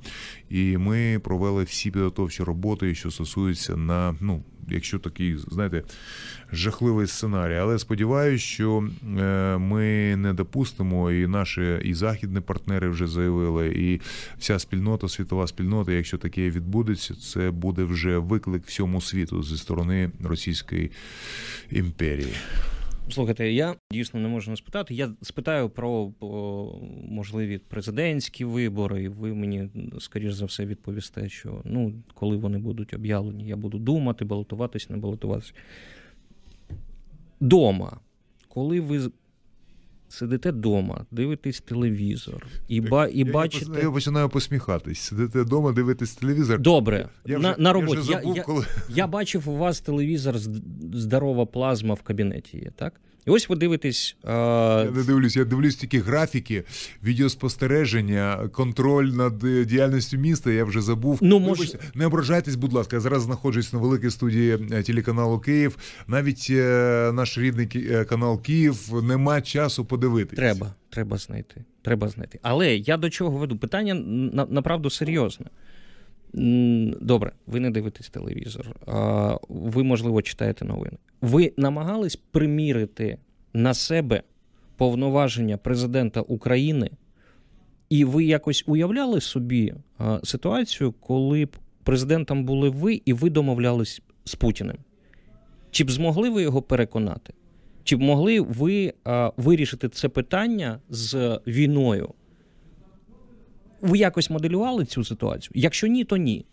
І 0.49 0.77
ми 0.77 1.19
провели 1.23 1.63
всі 1.63 1.91
підготовчі 1.91 2.43
роботи, 2.43 2.95
що 2.95 3.11
стосуються 3.11 3.75
на 3.81 4.15
ну. 4.21 4.43
Якщо 4.69 4.99
такий, 4.99 5.37
знаєте, 5.37 5.83
жахливий 6.51 7.07
сценарій, 7.07 7.55
але 7.55 7.79
сподіваюся, 7.79 8.45
що 8.45 8.89
е, 9.19 9.57
ми 9.57 10.15
не 10.15 10.33
допустимо, 10.33 11.11
і 11.11 11.27
наші 11.27 11.79
і 11.83 11.93
західні 11.93 12.39
партнери 12.39 12.89
вже 12.89 13.07
заявили, 13.07 13.67
і 13.67 14.01
вся 14.39 14.59
спільнота, 14.59 15.09
світова 15.09 15.47
спільнота, 15.47 15.91
якщо 15.91 16.17
таке 16.17 16.49
відбудеться, 16.49 17.15
це 17.15 17.51
буде 17.51 17.83
вже 17.83 18.17
виклик 18.17 18.63
всьому 18.65 19.01
світу 19.01 19.43
зі 19.43 19.57
сторони 19.57 20.11
Російської 20.23 20.91
імперії. 21.71 22.33
Слухайте, 23.11 23.51
я 23.51 23.75
дійсно 23.91 24.19
не 24.19 24.27
можу 24.27 24.51
не 24.51 24.57
спитати. 24.57 24.93
Я 24.93 25.13
спитаю 25.21 25.69
про 25.69 26.11
можливі 27.09 27.57
президентські 27.57 28.45
вибори, 28.45 29.03
і 29.03 29.07
ви 29.07 29.33
мені, 29.33 29.69
скоріш 29.99 30.33
за 30.33 30.45
все, 30.45 30.65
відповісте, 30.65 31.29
що 31.29 31.61
ну, 31.65 31.93
коли 32.13 32.37
вони 32.37 32.57
будуть 32.57 32.93
об'явлені, 32.93 33.47
я 33.47 33.55
буду 33.55 33.79
думати, 33.79 34.25
балотуватись, 34.25 34.89
не 34.89 34.97
балотуватись. 34.97 35.53
Дома, 37.39 37.99
коли 38.47 38.81
ви 38.81 39.11
сидите 40.11 40.51
вдома, 40.51 41.05
дивитесь 41.11 41.61
телевізор 41.61 42.47
і 42.67 42.81
ба, 42.81 43.07
і 43.07 43.19
я, 43.19 43.25
бачите. 43.25 43.79
Я 43.81 43.91
починаю 43.91 44.29
посміхатись. 44.29 44.99
Сидите 44.99 45.41
вдома, 45.41 45.71
дивитесь 45.71 46.13
телевізор. 46.13 46.59
Добре, 46.59 47.09
я 47.25 47.39
на 47.39 47.51
вже, 47.51 47.61
на 47.61 47.73
роботі. 47.73 47.95
Я, 47.95 48.03
забув, 48.03 48.37
я, 48.37 48.43
коли... 48.43 48.65
я 48.89 49.07
бачив 49.07 49.49
у 49.49 49.57
вас 49.57 49.81
телевізор, 49.81 50.37
здорова 50.93 51.45
плазма 51.45 51.93
в 51.93 52.01
кабінеті 52.01 52.57
є, 52.57 52.71
так? 52.75 53.01
І 53.27 53.29
ось 53.29 53.49
ви 53.49 53.55
дивитесь. 53.55 54.15
А... 54.23 54.83
Я 54.85 54.91
не 54.91 55.03
дивлюсь, 55.03 55.35
я 55.35 55.45
дивлюсь 55.45 55.75
тільки 55.75 55.99
графіки, 55.99 56.63
відеоспостереження, 57.03 58.49
контроль 58.53 59.05
над 59.07 59.43
е, 59.43 59.65
діяльністю 59.65 60.17
міста. 60.17 60.51
Я 60.51 60.65
вже 60.65 60.81
забув. 60.81 61.19
Ну, 61.21 61.39
може... 61.39 61.79
Не 61.95 62.05
ображайтесь, 62.05 62.55
будь 62.55 62.73
ласка. 62.73 62.95
Я 62.95 62.99
зараз 62.99 63.21
знаходжусь 63.21 63.73
на 63.73 63.79
великій 63.79 64.09
студії 64.09 64.57
е, 64.71 64.83
телеканалу 64.83 65.39
Київ. 65.39 65.77
Навіть 66.07 66.47
е, 66.49 67.11
наш 67.13 67.37
рідний 67.37 67.69
е, 67.75 68.05
канал 68.05 68.41
Київ 68.41 69.03
нема 69.03 69.41
часу 69.41 69.85
подивитись. 69.85 70.39
Треба, 70.39 70.73
треба 70.89 71.17
знайти. 71.17 71.65
Треба 71.81 72.09
знайти. 72.09 72.39
Але 72.41 72.75
я 72.75 72.97
до 72.97 73.09
чого 73.09 73.37
веду? 73.37 73.57
Питання 73.57 73.93
на, 73.93 74.45
направду 74.45 74.89
серйозне. 74.89 75.45
Добре, 76.33 77.31
ви 77.47 77.59
не 77.59 77.71
дивитесь 77.71 78.09
телевізор, 78.09 78.75
ви, 79.49 79.83
можливо, 79.83 80.21
читаєте 80.21 80.65
новини. 80.65 80.97
Ви 81.21 81.53
намагались 81.57 82.15
примірити 82.15 83.17
на 83.53 83.73
себе 83.73 84.23
повноваження 84.77 85.57
президента 85.57 86.21
України, 86.21 86.89
і 87.89 88.05
ви 88.05 88.23
якось 88.23 88.63
уявляли 88.67 89.21
собі 89.21 89.73
ситуацію, 90.23 90.91
коли 90.91 91.45
б 91.45 91.57
президентом 91.83 92.45
були 92.45 92.69
ви, 92.69 93.01
і 93.05 93.13
ви 93.13 93.29
домовлялись 93.29 94.01
з 94.23 94.35
Путіним? 94.35 94.77
Чи 95.71 95.83
б 95.83 95.91
змогли 95.91 96.29
ви 96.29 96.41
його 96.41 96.61
переконати? 96.61 97.33
Чи 97.83 97.95
б 97.95 98.01
могли 98.01 98.41
ви 98.41 98.93
вирішити 99.37 99.89
це 99.89 100.09
питання 100.09 100.79
з 100.89 101.39
війною? 101.47 102.09
Ви 103.81 103.97
якось 103.97 104.29
моделювали 104.29 104.85
цю 104.85 105.03
ситуацію? 105.03 105.51
Якщо 105.55 105.87
ні, 105.87 106.03
то 106.03 106.17
ні. 106.17 106.45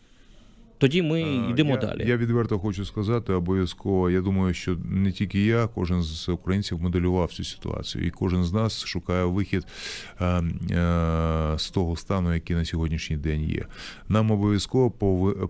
Тоді 0.81 1.03
ми 1.03 1.21
йдемо 1.51 1.71
я, 1.71 1.77
далі. 1.77 2.09
Я 2.09 2.17
відверто 2.17 2.59
хочу 2.59 2.85
сказати, 2.85 3.33
обов'язково. 3.33 4.11
Я 4.11 4.21
думаю, 4.21 4.55
що 4.55 4.77
не 4.85 5.13
тільки 5.13 5.45
я, 5.45 5.67
кожен 5.67 6.03
з 6.03 6.29
українців 6.29 6.83
моделював 6.83 7.33
цю 7.33 7.45
ситуацію, 7.45 8.07
і 8.07 8.11
кожен 8.11 8.45
з 8.45 8.53
нас 8.53 8.85
шукає 8.85 9.25
вихід 9.25 9.67
е, 10.21 10.25
е, 10.27 10.43
з 11.59 11.71
того 11.71 11.97
стану, 11.97 12.35
який 12.35 12.57
на 12.57 12.65
сьогоднішній 12.65 13.17
день 13.17 13.43
є. 13.45 13.67
Нам 14.09 14.31
обов'язково 14.31 14.91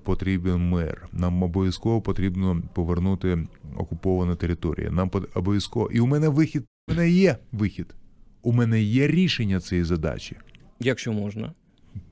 потрібен 0.04 0.68
мир. 0.68 1.08
Нам 1.12 1.42
обов'язково 1.42 2.00
потрібно 2.02 2.62
повернути 2.74 3.46
окуповані 3.76 4.36
території. 4.36 4.90
Нам 4.90 5.08
пот- 5.10 5.28
обов'язково. 5.38 5.90
І 5.92 6.00
у 6.00 6.06
мене 6.06 6.28
вихід. 6.28 6.64
У 6.88 6.92
мене 6.94 7.10
є 7.10 7.36
вихід. 7.52 7.94
У 8.42 8.52
мене 8.52 8.82
є 8.82 9.06
рішення 9.06 9.60
цієї 9.60 9.84
задачі. 9.84 10.36
Якщо 10.80 11.12
можна. 11.12 11.52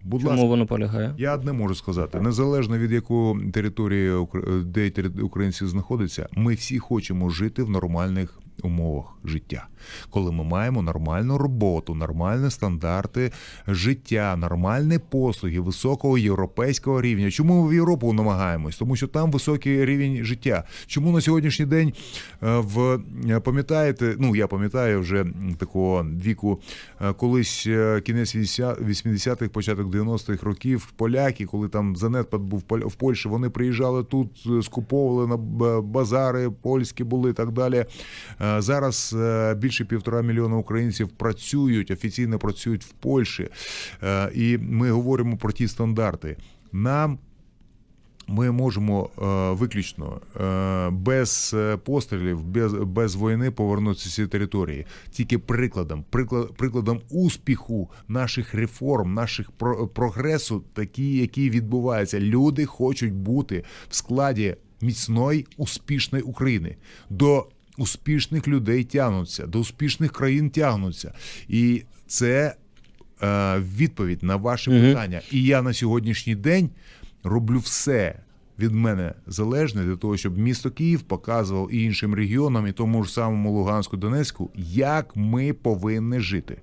Будь 0.02 0.20
Чому 0.20 0.30
ласка. 0.30 0.46
воно 0.46 0.66
полягає? 0.66 1.14
Я 1.18 1.34
одне 1.34 1.52
можу 1.52 1.74
сказати: 1.74 2.20
незалежно 2.20 2.78
від 2.78 2.92
якої 2.92 3.50
території 3.50 4.26
де 4.64 4.92
українці 5.22 5.66
знаходяться, 5.66 6.28
ми 6.32 6.54
всі 6.54 6.78
хочемо 6.78 7.30
жити 7.30 7.62
в 7.62 7.70
нормальних 7.70 8.40
умовах 8.62 9.06
життя, 9.24 9.66
коли 10.10 10.32
ми 10.32 10.44
маємо 10.44 10.82
нормальну 10.82 11.38
роботу, 11.38 11.94
нормальні 11.94 12.50
стандарти 12.50 13.32
життя, 13.68 14.36
нормальні 14.36 14.98
послуги 14.98 15.60
високого 15.60 16.18
європейського 16.18 17.02
рівня. 17.02 17.30
Чому 17.30 17.62
ми 17.62 17.68
в 17.68 17.74
Європу 17.74 18.12
намагаємось? 18.12 18.76
Тому 18.76 18.96
що 18.96 19.06
там 19.06 19.30
високий 19.30 19.84
рівень 19.84 20.24
життя. 20.24 20.64
Чому 20.86 21.12
на 21.12 21.20
сьогоднішній 21.20 21.66
день 21.66 21.92
е, 22.42 22.58
в 22.58 22.98
пам'ятаєте? 23.44 24.14
Ну 24.18 24.36
я 24.36 24.46
пам'ятаю 24.46 25.00
вже 25.00 25.26
такого 25.58 26.02
віку, 26.04 26.60
колись 27.16 27.66
е, 27.66 28.00
кінець 28.00 28.36
80-х, 28.36 29.48
початок 29.48 29.86
90-х 29.86 30.42
років 30.42 30.92
поляки, 30.96 31.46
коли 31.46 31.68
там 31.68 31.96
занепад 31.96 32.40
був 32.40 32.62
в 32.70 32.94
Польщі, 32.94 33.28
вони 33.28 33.50
приїжджали 33.50 34.04
тут, 34.04 34.28
е, 34.46 34.62
скуповували 34.62 35.26
на 35.26 35.36
базари, 35.80 36.50
польські 36.50 37.04
були 37.04 37.30
і 37.30 37.32
так 37.32 37.52
далі. 37.52 37.84
Е, 38.40 38.60
Зараз 38.62 39.14
е, 39.18 39.54
більше 39.54 39.84
півтора 39.84 40.22
мільйона 40.22 40.56
українців 40.56 41.08
працюють, 41.08 41.90
офіційно 41.90 42.38
працюють 42.38 42.84
в 42.84 42.90
Польщі. 42.90 43.48
Е, 44.02 44.30
І 44.34 44.58
ми 44.58 44.90
говоримо 44.90 45.36
про 45.36 45.52
ті 45.52 45.68
стандарти. 45.68 46.36
Нам 46.72 47.18
ми 48.28 48.50
можемо 48.50 49.10
е, 49.18 49.24
виключно 49.52 50.20
е, 50.40 50.90
без 50.90 51.54
е, 51.54 51.76
пострілів, 51.76 52.42
без, 52.44 52.72
без 52.72 53.16
війни 53.16 53.50
повернутися 53.50 54.10
ці 54.10 54.26
території. 54.26 54.86
Тільки 55.10 55.38
прикладом, 55.38 56.04
приклад, 56.10 56.56
прикладом 56.56 57.00
успіху 57.10 57.90
наших 58.08 58.54
реформ, 58.54 59.14
наших 59.14 59.50
про, 59.50 59.88
прогресу, 59.88 60.64
такі, 60.72 61.16
які 61.16 61.50
відбуваються. 61.50 62.20
Люди 62.20 62.64
хочуть 62.66 63.12
бути 63.12 63.64
в 63.88 63.94
складі 63.94 64.56
міцної, 64.80 65.46
успішної 65.56 66.24
України. 66.24 66.76
До 67.10 67.46
успішних 67.78 68.48
людей 68.48 68.84
тягнуться, 68.84 69.46
до 69.46 69.58
успішних 69.58 70.12
країн 70.12 70.50
тягнуться. 70.50 71.12
І 71.48 71.82
це 72.06 72.54
е, 73.22 73.58
відповідь 73.58 74.22
на 74.22 74.36
ваше 74.36 74.70
Мгм. 74.70 74.80
питання. 74.82 75.20
І 75.30 75.42
я 75.42 75.62
на 75.62 75.72
сьогоднішній 75.72 76.34
день 76.34 76.70
роблю 77.26 77.58
все 77.58 78.18
від 78.58 78.72
мене 78.72 79.14
залежне 79.26 79.82
для 79.84 79.96
того, 79.96 80.16
щоб 80.16 80.38
місто 80.38 80.70
Київ 80.70 81.02
показував 81.02 81.74
і 81.74 81.82
іншим 81.82 82.14
регіонам, 82.14 82.66
і 82.66 82.72
тому 82.72 83.04
ж 83.04 83.12
самому 83.12 83.52
Луганську, 83.52 83.96
Донецьку, 83.96 84.50
як 84.56 85.16
ми 85.16 85.52
повинні 85.52 86.20
жити. 86.20 86.56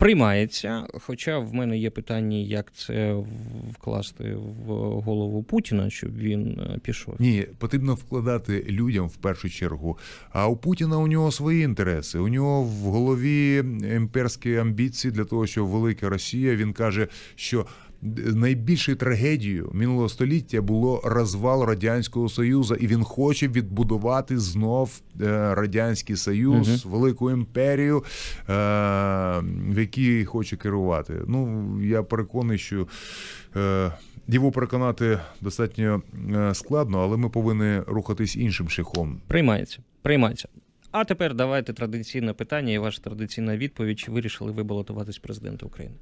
Приймається, 0.00 0.86
хоча 1.00 1.38
в 1.38 1.54
мене 1.54 1.78
є 1.78 1.90
питання, 1.90 2.36
як 2.36 2.72
це 2.74 3.24
вкласти 3.72 4.34
в 4.34 4.70
голову 5.00 5.42
Путіна, 5.42 5.90
щоб 5.90 6.16
він 6.16 6.60
е, 6.60 6.78
пішов. 6.82 7.14
Ні, 7.18 7.46
потрібно 7.58 7.94
вкладати 7.94 8.66
людям 8.68 9.08
в 9.08 9.16
першу 9.16 9.50
чергу. 9.50 9.98
А 10.32 10.48
у 10.48 10.56
Путіна 10.56 10.98
у 10.98 11.06
нього 11.06 11.32
свої 11.32 11.62
інтереси. 11.64 12.18
У 12.18 12.28
нього 12.28 12.62
в 12.62 12.68
голові 12.68 13.64
імперські 13.96 14.56
амбіції 14.56 15.12
для 15.12 15.24
того, 15.24 15.46
щоб 15.46 15.66
велика 15.66 16.08
Росія. 16.08 16.56
Він 16.56 16.72
каже, 16.72 17.08
що 17.34 17.66
найбільшою 18.34 18.96
трагедією 18.96 19.70
минулого 19.72 20.08
століття 20.08 20.62
було 20.62 21.00
розвал 21.04 21.64
радянського 21.64 22.28
союзу, 22.28 22.74
і 22.74 22.86
він 22.86 23.04
хоче 23.04 23.48
відбудувати 23.48 24.38
знов 24.38 25.00
е, 25.20 25.54
радянський 25.54 26.16
союз, 26.16 26.86
велику 26.86 27.30
імперію, 27.30 27.98
е, 27.98 28.02
в 29.68 29.78
якій 29.78 30.24
хоче 30.24 30.56
керувати. 30.56 31.14
Ну 31.26 31.68
я 31.82 32.02
переконаний, 32.02 32.58
що. 32.58 32.86
Е, 33.56 33.92
його 34.28 34.52
переконати 34.52 35.18
достатньо 35.40 36.02
складно, 36.52 36.98
але 36.98 37.16
ми 37.16 37.28
повинні 37.28 37.80
рухатись 37.86 38.36
іншим 38.36 38.68
шляхом. 38.68 39.20
Приймається. 39.26 39.78
Приймається. 40.02 40.48
А 40.90 41.04
тепер 41.04 41.34
давайте 41.34 41.72
традиційне 41.72 42.32
питання 42.32 42.72
і 42.72 42.78
ваша 42.78 43.02
традиційна 43.02 43.56
відповідь. 43.56 43.98
Чи 43.98 44.10
вирішили 44.10 44.52
ви 44.52 44.62
балотуватись 44.62 45.18
президента 45.18 45.66
України? 45.66 45.94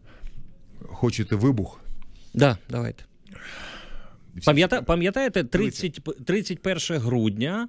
Хочете 0.98 1.36
вибух? 1.36 1.80
Да, 2.34 2.58
давайте. 2.70 3.04
Пам'ята, 4.44 4.82
пам'ятаєте, 4.82 5.44
30, 5.44 6.00
31 6.24 6.98
грудня, 6.98 7.68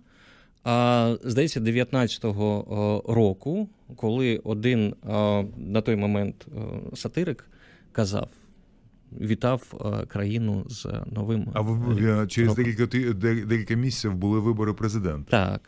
а, 0.63 1.15
здається, 1.23 1.59
19-го 1.59 3.03
року, 3.07 3.69
коли 3.95 4.37
один 4.43 4.95
а, 5.03 5.43
на 5.57 5.81
той 5.81 5.95
момент 5.95 6.47
а, 6.91 6.95
сатирик 6.95 7.45
казав, 7.91 8.29
вітав 9.21 9.73
країну 10.07 10.65
з 10.69 10.85
новим. 11.11 11.47
А 11.53 11.61
в, 11.61 11.65
в- 11.93 12.27
через 12.27 12.55
декілька 12.55 12.85
декілька 13.45 13.75
місяців 13.75 14.13
були 14.15 14.39
вибори 14.39 14.73
президента. 14.73 15.29
Так. 15.51 15.61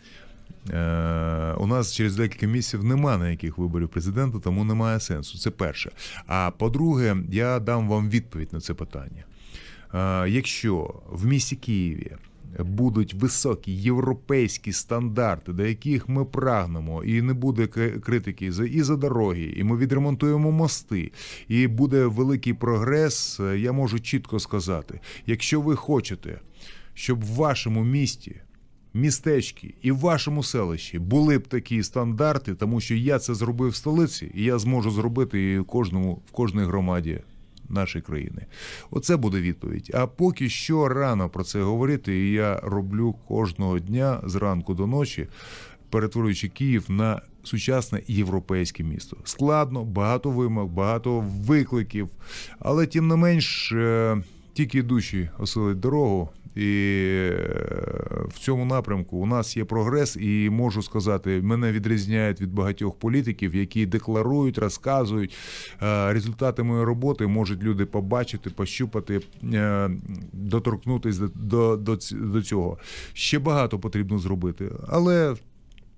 Е, 0.69 1.53
у 1.57 1.67
нас 1.67 1.95
через 1.95 2.15
декілька 2.15 2.47
місяців 2.47 2.83
немає 2.83 3.19
ніяких 3.19 3.57
виборів 3.57 3.89
президента, 3.89 4.39
тому 4.39 4.63
немає 4.63 4.99
сенсу. 4.99 5.37
Це 5.37 5.51
перше. 5.51 5.91
А 6.27 6.51
по-друге, 6.57 7.17
я 7.31 7.59
дам 7.59 7.89
вам 7.89 8.09
відповідь 8.09 8.53
на 8.53 8.59
це 8.59 8.73
питання. 8.73 9.23
Е, 9.93 10.29
якщо 10.29 11.01
в 11.11 11.25
місті 11.25 11.55
Києві 11.55 12.11
будуть 12.59 13.13
високі 13.13 13.71
європейські 13.71 14.73
стандарти, 14.73 15.53
до 15.53 15.65
яких 15.65 16.09
ми 16.09 16.25
прагнемо, 16.25 17.03
і 17.03 17.21
не 17.21 17.33
буде 17.33 17.67
критики 18.03 18.51
за 18.51 18.65
і 18.65 18.81
за 18.81 18.95
дороги, 18.95 19.53
і 19.55 19.63
ми 19.63 19.77
відремонтуємо 19.77 20.51
мости, 20.51 21.11
і 21.47 21.67
буде 21.67 22.05
великий 22.05 22.53
прогрес, 22.53 23.39
е, 23.39 23.59
я 23.59 23.71
можу 23.71 23.99
чітко 23.99 24.39
сказати: 24.39 24.99
якщо 25.25 25.61
ви 25.61 25.75
хочете, 25.75 26.39
щоб 26.93 27.23
в 27.23 27.35
вашому 27.35 27.83
місті 27.83 28.35
містечки 28.93 29.73
і 29.81 29.91
в 29.91 29.97
вашому 29.97 30.43
селищі 30.43 30.99
були 30.99 31.37
б 31.37 31.47
такі 31.47 31.83
стандарти, 31.83 32.55
тому 32.55 32.81
що 32.81 32.95
я 32.95 33.19
це 33.19 33.33
зробив 33.33 33.69
в 33.69 33.75
столиці, 33.75 34.31
і 34.33 34.43
я 34.43 34.59
зможу 34.59 34.91
зробити 34.91 35.53
і 35.53 35.63
кожному 35.63 36.21
в 36.27 36.31
кожній 36.31 36.63
громаді 36.63 37.19
нашої 37.69 38.01
країни. 38.01 38.45
Оце 38.91 39.17
буде 39.17 39.41
відповідь. 39.41 39.91
А 39.93 40.07
поки 40.07 40.49
що 40.49 40.87
рано 40.87 41.29
про 41.29 41.43
це 41.43 41.61
говорити, 41.61 42.27
і 42.27 42.31
я 42.31 42.59
роблю 42.63 43.15
кожного 43.27 43.79
дня 43.79 44.21
зранку 44.23 44.73
до 44.73 44.87
ночі, 44.87 45.27
перетворюючи 45.89 46.47
Київ 46.49 46.85
на 46.89 47.21
сучасне 47.43 48.01
європейське 48.07 48.83
місто. 48.83 49.17
Складно, 49.23 49.83
багато 49.83 50.29
вимог, 50.29 50.67
багато 50.67 51.19
викликів, 51.19 52.09
але 52.59 52.87
тим 52.87 53.07
не 53.07 53.15
менш. 53.15 53.71
е, 53.71 54.23
Тільки 54.53 54.77
йдучі 54.77 55.29
осилить 55.39 55.79
дорогу, 55.79 56.29
і 56.55 56.97
е, 57.31 58.25
в 58.27 58.39
цьому 58.39 58.65
напрямку 58.65 59.17
у 59.17 59.25
нас 59.25 59.57
є 59.57 59.65
прогрес, 59.65 60.17
і 60.21 60.49
можу 60.49 60.81
сказати, 60.81 61.41
мене 61.41 61.71
відрізняють 61.71 62.41
від 62.41 62.53
багатьох 62.53 62.99
політиків, 62.99 63.55
які 63.55 63.85
декларують, 63.85 64.57
розказують 64.57 65.37
Е, 65.81 66.13
результати 66.13 66.63
моєї 66.63 66.85
роботи. 66.85 67.27
Можуть 67.27 67.63
люди 67.63 67.85
побачити, 67.85 68.49
пощупати, 68.49 69.21
е, 69.53 69.89
доторкнутися 70.33 71.29
до, 71.35 71.77
до, 71.77 71.97
до, 72.11 72.41
цього. 72.41 72.77
Ще 73.13 73.39
багато 73.39 73.79
потрібно 73.79 74.19
зробити, 74.19 74.71
але. 74.87 75.35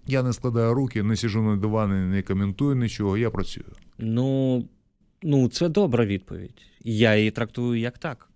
Я 0.08 0.24
не 0.24 0.34
складаю 0.34 0.74
руки, 0.74 1.04
не 1.04 1.16
сижу 1.16 1.42
на 1.42 1.56
дивані, 1.56 1.94
не 1.94 2.22
коментую 2.22 2.76
нічого. 2.76 3.18
Я 3.18 3.30
працюю. 3.30 3.66
Ну, 3.98 4.64
ну, 5.24 5.48
це 5.48 5.70
добра 5.70 6.06
відповідь. 6.06 6.62
Я 6.84 7.16
її 7.16 7.32
трактую 7.32 7.80
як 7.80 7.98
так. 7.98 8.30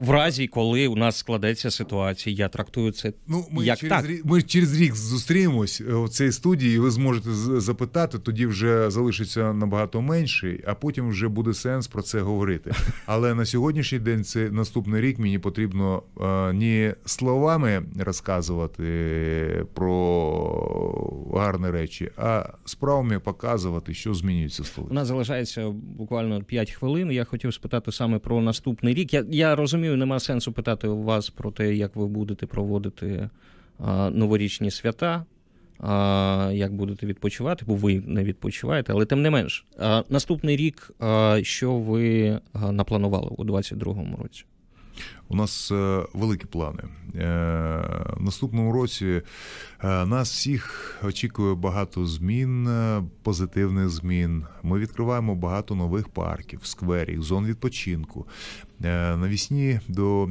В 0.00 0.10
разі, 0.10 0.46
коли 0.46 0.86
у 0.86 0.96
нас 0.96 1.16
складеться 1.16 1.70
ситуація, 1.70 2.36
я 2.36 2.48
трактую 2.48 2.92
це 2.92 3.12
Ну, 3.26 3.44
ми 3.50 3.64
як 3.64 3.78
через 3.78 3.96
так. 3.96 4.06
рік 4.10 4.24
ми 4.24 4.42
через 4.42 4.80
рік 4.80 4.94
зустрінемось 4.94 5.80
е, 5.80 5.94
в 5.94 6.08
цій 6.08 6.32
студії, 6.32 6.76
і 6.76 6.78
ви 6.78 6.90
зможете 6.90 7.30
запитати. 7.60 8.18
Тоді 8.18 8.46
вже 8.46 8.90
залишиться 8.90 9.52
набагато 9.52 10.00
менше, 10.00 10.60
а 10.66 10.74
потім 10.74 11.08
вже 11.08 11.28
буде 11.28 11.54
сенс 11.54 11.86
про 11.86 12.02
це 12.02 12.20
говорити. 12.20 12.72
Але 13.06 13.34
на 13.34 13.46
сьогоднішній 13.46 13.98
день, 13.98 14.24
це 14.24 14.50
наступний 14.50 15.00
рік, 15.00 15.18
мені 15.18 15.38
потрібно 15.38 16.02
е, 16.20 16.52
не 16.52 16.94
словами 17.04 17.82
розказувати 17.98 18.82
про 19.74 21.26
гарні 21.34 21.70
речі, 21.70 22.10
а 22.16 22.48
справами 22.64 23.20
показувати, 23.20 23.94
що 23.94 24.14
змінюється 24.14 24.62
в 24.62 24.86
У 24.90 24.94
нас 24.94 25.08
залишається 25.08 25.70
буквально 25.70 26.42
5 26.42 26.70
хвилин. 26.70 27.12
Я 27.12 27.24
хотів 27.24 27.54
спитати 27.54 27.92
саме 27.92 28.18
про 28.18 28.40
наступний 28.40 28.94
рік. 28.94 29.14
Я, 29.14 29.24
я 29.30 29.56
розумію, 29.56 29.85
розумію, 29.86 29.96
нема 30.06 30.20
сенсу 30.20 30.52
питати 30.52 30.88
вас 30.88 31.30
про 31.30 31.50
те, 31.50 31.74
як 31.74 31.96
ви 31.96 32.06
будете 32.06 32.46
проводити 32.46 33.30
новорічні 34.10 34.70
свята, 34.70 35.24
як 36.52 36.74
будете 36.74 37.06
відпочивати, 37.06 37.64
бо 37.66 37.74
ви 37.74 38.02
не 38.06 38.24
відпочиваєте, 38.24 38.92
але 38.92 39.04
тим 39.04 39.22
не 39.22 39.30
менш, 39.30 39.66
наступний 40.08 40.56
рік, 40.56 40.90
що 41.42 41.74
ви 41.74 42.38
напланували 42.70 43.28
у 43.36 43.44
2022 43.44 44.16
році? 44.22 44.44
У 45.28 45.36
нас 45.36 45.72
е, 45.72 46.02
великі 46.14 46.44
плани. 46.44 46.82
Е, 46.82 47.20
В 48.16 48.22
наступному 48.22 48.72
році 48.72 49.22
е, 49.84 50.06
нас 50.06 50.32
всіх 50.32 50.96
очікує 51.02 51.54
багато 51.54 52.06
змін, 52.06 52.68
позитивних 53.22 53.88
змін. 53.88 54.44
Ми 54.62 54.78
відкриваємо 54.78 55.34
багато 55.34 55.74
нових 55.74 56.08
парків, 56.08 56.60
скверів, 56.62 57.22
зон 57.22 57.46
відпочинку. 57.46 58.26
Навісні 59.16 59.80
до 59.88 60.28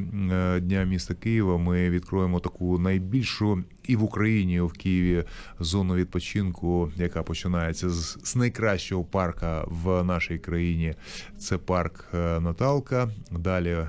Дня 0.61 0.83
міста 0.83 1.13
Києва 1.13 1.57
ми 1.57 1.89
відкроємо 1.89 2.39
таку 2.39 2.79
найбільшу 2.79 3.63
і 3.83 3.95
в 3.95 4.03
Україні, 4.03 4.53
і 4.53 4.61
в 4.61 4.71
Києві 4.71 5.23
зону 5.59 5.95
відпочинку, 5.95 6.91
яка 6.95 7.23
починається 7.23 7.89
з, 7.89 8.35
найкращого 8.35 9.03
парка 9.03 9.65
в 9.67 10.03
нашій 10.03 10.37
країні. 10.37 10.93
Це 11.37 11.57
парк 11.57 12.07
Наталка. 12.13 13.09
Далі 13.31 13.69
е, 13.69 13.87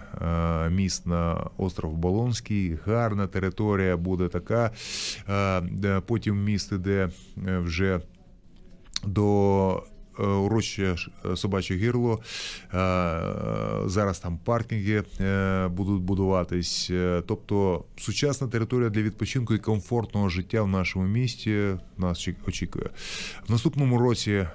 міст 0.96 1.06
на 1.06 1.50
остров 1.56 1.96
Болонський. 1.96 2.78
Гарна 2.86 3.26
територія 3.26 3.96
буде 3.96 4.28
така. 4.28 4.70
Е, 5.28 6.00
Потім 6.06 6.44
міст 6.44 6.72
іде 6.72 7.10
е, 7.46 7.58
вже 7.58 8.00
до 9.04 9.82
е, 10.18 10.22
урочище 10.22 10.96
собаче 11.34 11.74
гірло. 11.74 12.20
Зараз 13.86 14.18
там 14.18 14.38
паркінги 14.44 15.02
будуть 15.70 16.02
будуватись. 16.02 16.90
Тобто 17.26 17.84
сучасна 17.96 18.48
територія 18.48 18.90
для 18.90 19.02
відпочинку 19.02 19.54
і 19.54 19.58
комфортного 19.58 20.28
життя 20.28 20.62
в 20.62 20.68
нашому 20.68 21.06
місті 21.06 21.76
нас 21.98 22.28
очікує. 22.46 22.90
В 23.48 23.52
наступному 23.52 23.98
році 23.98 24.46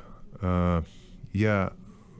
я 1.33 1.71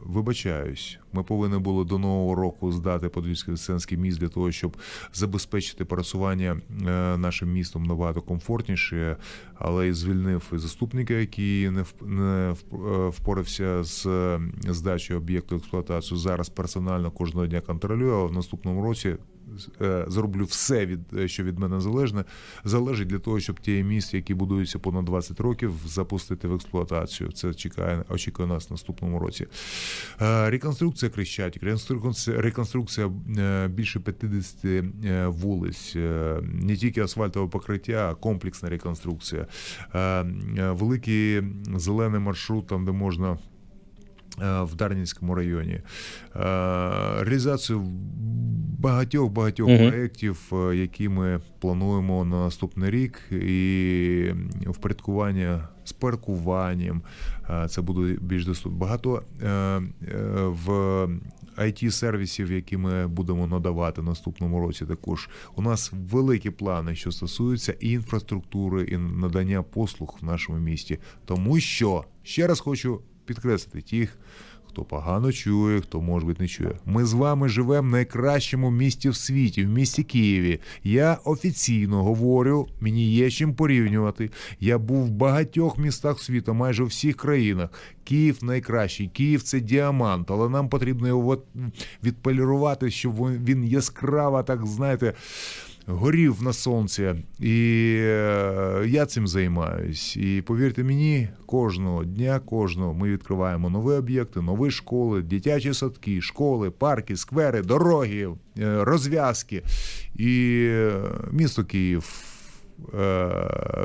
вибачаюсь, 0.05 0.99
ми 1.13 1.23
повинні 1.23 1.57
були 1.57 1.85
до 1.85 1.97
нового 1.97 2.35
року 2.35 2.71
здати 2.71 3.09
подвільський 3.09 3.57
Сенський 3.57 3.97
міст 3.97 4.19
для 4.19 4.27
того, 4.27 4.51
щоб 4.51 4.77
забезпечити 5.13 5.85
пересування 5.85 6.61
е, 6.87 7.17
нашим 7.17 7.53
містом 7.53 7.83
набагато 7.83 8.21
комфортніше, 8.21 9.17
але 9.55 9.87
і 9.87 9.93
звільнив 9.93 10.43
заступника, 10.51 11.13
який 11.13 11.69
не 11.69 11.85
не 12.01 12.55
е, 12.73 13.09
впорався 13.09 13.83
з 13.83 14.05
е, 14.05 14.41
здачею 14.67 15.19
об'єкту 15.19 15.55
експлуатацію. 15.55 16.17
Зараз 16.17 16.49
персонально 16.49 17.11
кожного 17.11 17.47
дня 17.47 17.61
контролює, 17.61 18.13
а 18.13 18.25
в 18.25 18.33
наступному 18.33 18.83
році 18.83 19.15
зроблю 20.07 20.45
все 20.45 20.85
від 20.85 20.99
е, 21.13 21.27
що 21.27 21.43
від 21.43 21.59
мене 21.59 21.81
залежне, 21.81 22.25
залежить 22.63 23.07
для 23.07 23.19
того, 23.19 23.39
щоб 23.39 23.59
ті 23.59 23.83
місця, 23.83 24.17
які 24.17 24.33
будуються 24.33 24.79
понад 24.79 25.05
20 25.05 25.39
років, 25.39 25.73
запустити 25.85 26.47
в 26.47 26.53
експлуатацію. 26.53 27.31
Це 27.31 27.53
чекає, 27.53 28.03
очікує 28.09 28.47
нас 28.47 28.69
в 28.69 28.73
наступному 28.73 29.19
році. 29.19 29.47
Е, 30.21 30.49
Реконструкція 30.49 31.11
Крещатик, 31.11 31.63
реконструкція, 31.63 32.41
реконструкція 32.41 33.11
е, 33.37 33.67
більше 33.67 33.99
50 33.99 34.65
е, 34.65 35.27
вулиць, 35.27 35.93
е, 35.95 36.39
не 36.43 36.75
тільки 36.75 37.01
асфальтове 37.01 37.47
покриття, 37.47 38.09
а 38.11 38.15
комплексна 38.15 38.69
реконструкція. 38.69 39.47
Е, 39.93 39.99
е, 39.99 40.25
Великий 40.71 41.41
зелений 41.75 42.19
маршрут, 42.19 42.67
там 42.67 42.85
де 42.85 42.91
можна 42.91 43.31
е, 43.31 43.37
в 44.39 44.75
Дарнінському 44.75 45.35
районі. 45.35 45.73
Е, 45.73 45.83
Реалізацію 47.23 47.79
багатьох 48.79 49.31
багатьох 49.31 49.69
Мгм. 49.69 49.89
проєктів, 49.89 50.51
е, 50.53 50.75
які 50.75 51.09
ми 51.09 51.39
плануємо 51.59 52.25
на 52.25 52.43
наступний 52.43 52.89
рік, 52.89 53.19
і 53.31 54.31
впорядкування 54.67 55.67
з 55.83 55.91
паркуванням. 55.93 57.01
е, 57.49 57.67
Це 57.67 57.81
буде 57.81 58.17
більш 58.21 58.45
доступно. 58.45 58.77
Багато 58.79 59.23
е, 59.43 59.47
е, 59.47 59.81
в 60.47 60.69
it 61.57 61.91
сервісів, 61.91 62.51
які 62.51 62.77
ми 62.77 63.07
будемо 63.07 63.47
надавати 63.47 64.01
наступному 64.01 64.59
році, 64.59 64.85
також 64.85 65.29
у 65.55 65.61
нас 65.61 65.91
великі 66.11 66.49
плани, 66.49 66.95
що 66.95 67.11
стосуються 67.11 67.75
і 67.79 67.91
інфраструктури, 67.91 68.83
і 68.83 68.97
надання 68.97 69.63
послуг 69.63 70.17
в 70.21 70.25
нашому 70.25 70.59
місті. 70.59 70.99
Тому 71.25 71.59
що 71.59 72.03
ще 72.23 72.47
раз 72.47 72.59
хочу 72.59 73.01
підкреслити 73.25 73.81
тих, 73.81 74.17
хто 74.67 74.83
погано 74.83 75.31
чує, 75.31 75.81
хто 75.81 76.01
може 76.01 76.25
бути 76.25 76.43
не 76.43 76.47
чує. 76.47 76.71
Ми 76.85 77.05
з 77.05 77.13
вами 77.13 77.49
живемо 77.49 77.87
в 77.87 77.91
найкращому 77.91 78.71
місті 78.71 79.09
в 79.09 79.15
світі, 79.15 79.65
в 79.65 79.69
місті 79.69 80.03
Києві. 80.03 80.59
Я 80.83 81.17
офіційно 81.25 82.03
говорю, 82.03 82.67
мені 82.79 83.13
є 83.13 83.31
чим 83.31 83.53
порівнювати. 83.55 84.29
Я 84.59 84.77
був 84.77 85.05
в 85.05 85.11
багатьох 85.11 85.77
містах 85.77 86.19
світу, 86.19 86.53
майже 86.53 86.83
у 86.83 86.85
всіх 86.85 87.15
країнах. 87.15 87.69
Київ 88.03 88.37
найкращий, 88.41 89.07
Київ 89.07 89.41
це 89.43 89.59
діамант, 89.59 90.31
але 90.31 90.49
нам 90.49 90.69
потрібно 90.69 91.07
його 91.07 91.43
відполірувати, 92.03 92.91
щоб 92.91 93.15
він- 93.43 93.63
яскраво, 93.65 94.43
так 94.43 94.65
знаєте. 94.65 95.13
Горів 95.87 96.43
на 96.43 96.53
сонці, 96.53 97.15
і 97.39 97.95
е, 97.99 98.85
я 98.87 99.05
цим 99.05 99.27
займаюсь. 99.27 100.17
І 100.17 100.41
повірте 100.41 100.83
мені, 100.83 101.29
кожного 101.45 102.03
дня, 102.03 102.39
кожного 102.39 102.93
ми 102.93 103.09
відкриваємо 103.11 103.69
нові 103.69 103.93
об'єкти, 103.93 104.41
нові 104.41 104.71
школи, 104.71 105.21
дитячі 105.21 105.73
садки, 105.73 106.21
школи, 106.21 106.71
парки, 106.71 107.15
сквери, 107.15 107.61
дороги, 107.61 108.27
е, 108.59 108.83
розв'язки. 108.83 109.63
І 110.15 110.63
е, 110.69 111.01
місто 111.31 111.65
Київ. 111.65 112.27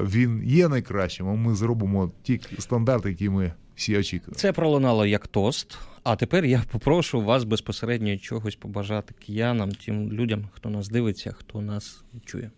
Він 0.03 0.43
є 0.45 0.69
найкращим, 0.69 1.29
а 1.29 1.35
ми 1.35 1.55
зробимо 1.55 2.13
ті 2.23 2.41
стандарти, 2.59 3.09
які 3.09 3.31
ми 3.31 3.53
всі 3.75 3.99
очікуємо. 3.99 4.35
Це 4.35 4.53
пролунало 4.53 5.07
як 5.07 5.27
тост. 5.27 5.79
А 6.09 6.17
тепер 6.17 6.45
я 6.45 6.63
попрошу 6.71 7.21
вас 7.21 7.45
безпосередньо 7.45 8.19
чогось 8.19 8.57
побажати 8.57 9.15
киянам, 9.27 9.73
тим 9.73 10.13
людям, 10.13 10.49
хто 10.55 10.71
нас 10.71 10.89
дивиться, 10.89 11.35
хто 11.39 11.61
нас 11.61 12.05
чує. 12.25 12.51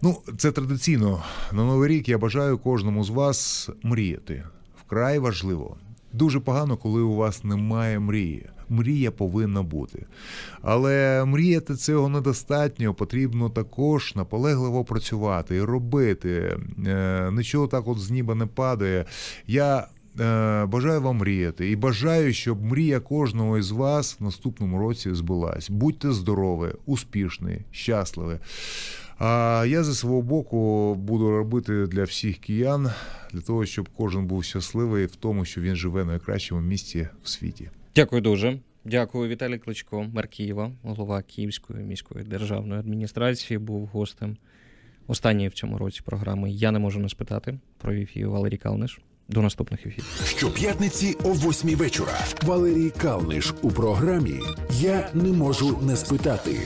Ну, 0.00 0.22
це 0.38 0.52
традиційно. 0.52 1.22
На 1.52 1.64
Новий 1.64 1.88
рік 1.88 2.08
я 2.08 2.18
бажаю 2.18 2.58
кожному 2.58 3.04
з 3.04 3.10
вас 3.10 3.70
мріяти. 3.82 4.44
Вкрай 4.80 5.18
важливо. 5.18 5.76
Дуже 6.12 6.40
погано, 6.40 6.76
коли 6.76 7.02
у 7.02 7.14
вас 7.14 7.44
немає 7.44 7.98
мрії. 7.98 8.46
Мрія 8.68 9.10
повинна 9.10 9.62
бути. 9.62 10.06
Але 10.62 11.24
мріяти 11.24 11.76
цього 11.76 12.08
недостатньо. 12.08 12.94
Потрібно 12.94 13.50
також 13.50 14.14
наполегливо 14.14 14.84
працювати 14.84 15.56
і 15.56 15.62
робити. 15.62 16.58
Е, 16.86 17.30
Нічого 17.32 17.66
так 17.66 17.88
от 17.88 17.98
з 17.98 18.10
неба 18.10 18.34
не 18.34 18.46
падає. 18.46 19.04
Я 19.46 19.86
бажаю 20.66 21.00
вам 21.00 21.16
мріяти 21.16 21.70
і 21.70 21.76
бажаю, 21.76 22.32
щоб 22.32 22.64
мрія 22.64 23.00
кожного 23.00 23.58
із 23.58 23.70
вас 23.70 24.16
в 24.20 24.24
наступному 24.24 24.78
році 24.78 25.14
збулась. 25.14 25.70
Будьте 25.70 26.12
здорові, 26.12 26.72
успішні, 26.86 27.58
щасливі. 27.70 28.38
А 29.18 29.64
я 29.68 29.82
за 29.82 29.94
свого 29.94 30.22
боку 30.22 30.94
буду 30.94 31.30
робити 31.30 31.86
для 31.86 32.04
всіх 32.04 32.38
киян, 32.38 32.90
для 33.32 33.40
того, 33.40 33.66
щоб 33.66 33.88
кожен 33.96 34.26
був 34.26 34.44
щасливий 34.44 35.06
в 35.06 35.16
тому, 35.16 35.44
що 35.44 35.60
він 35.60 35.76
живе 35.76 36.04
найкращому 36.04 36.60
місті 36.60 37.08
в 37.22 37.28
світі. 37.28 37.70
Дякую 37.94 38.22
дуже. 38.22 38.58
Дякую, 38.84 39.28
Віталій 39.28 39.58
Кличко, 39.58 40.02
мер 40.14 40.28
Києва, 40.28 40.72
голова 40.82 41.22
Київської 41.22 41.84
міської 41.84 42.24
державної 42.24 42.80
адміністрації, 42.80 43.58
був 43.58 43.86
гостем 43.86 44.36
останньої 45.06 45.48
в 45.48 45.52
цьому 45.52 45.78
році 45.78 46.00
програми. 46.04 46.50
Я 46.50 46.70
не 46.70 46.78
можу 46.78 47.00
не 47.00 47.08
спитати. 47.08 47.58
Провів 47.78 48.10
її 48.14 48.26
Валерій 48.26 48.56
Калниш. 48.56 49.00
До 49.28 49.42
наступних 49.42 49.86
ефірів. 49.86 50.22
Щоп'ятниці 50.36 51.16
о 51.24 51.28
восьмій 51.28 51.74
вечора. 51.74 52.18
Валерій 52.42 52.90
Калниш 52.90 53.54
у 53.62 53.70
програмі 53.70 54.40
Я 54.80 55.10
не 55.14 55.32
можу 55.32 55.78
не 55.82 55.96
спитати. 55.96 56.60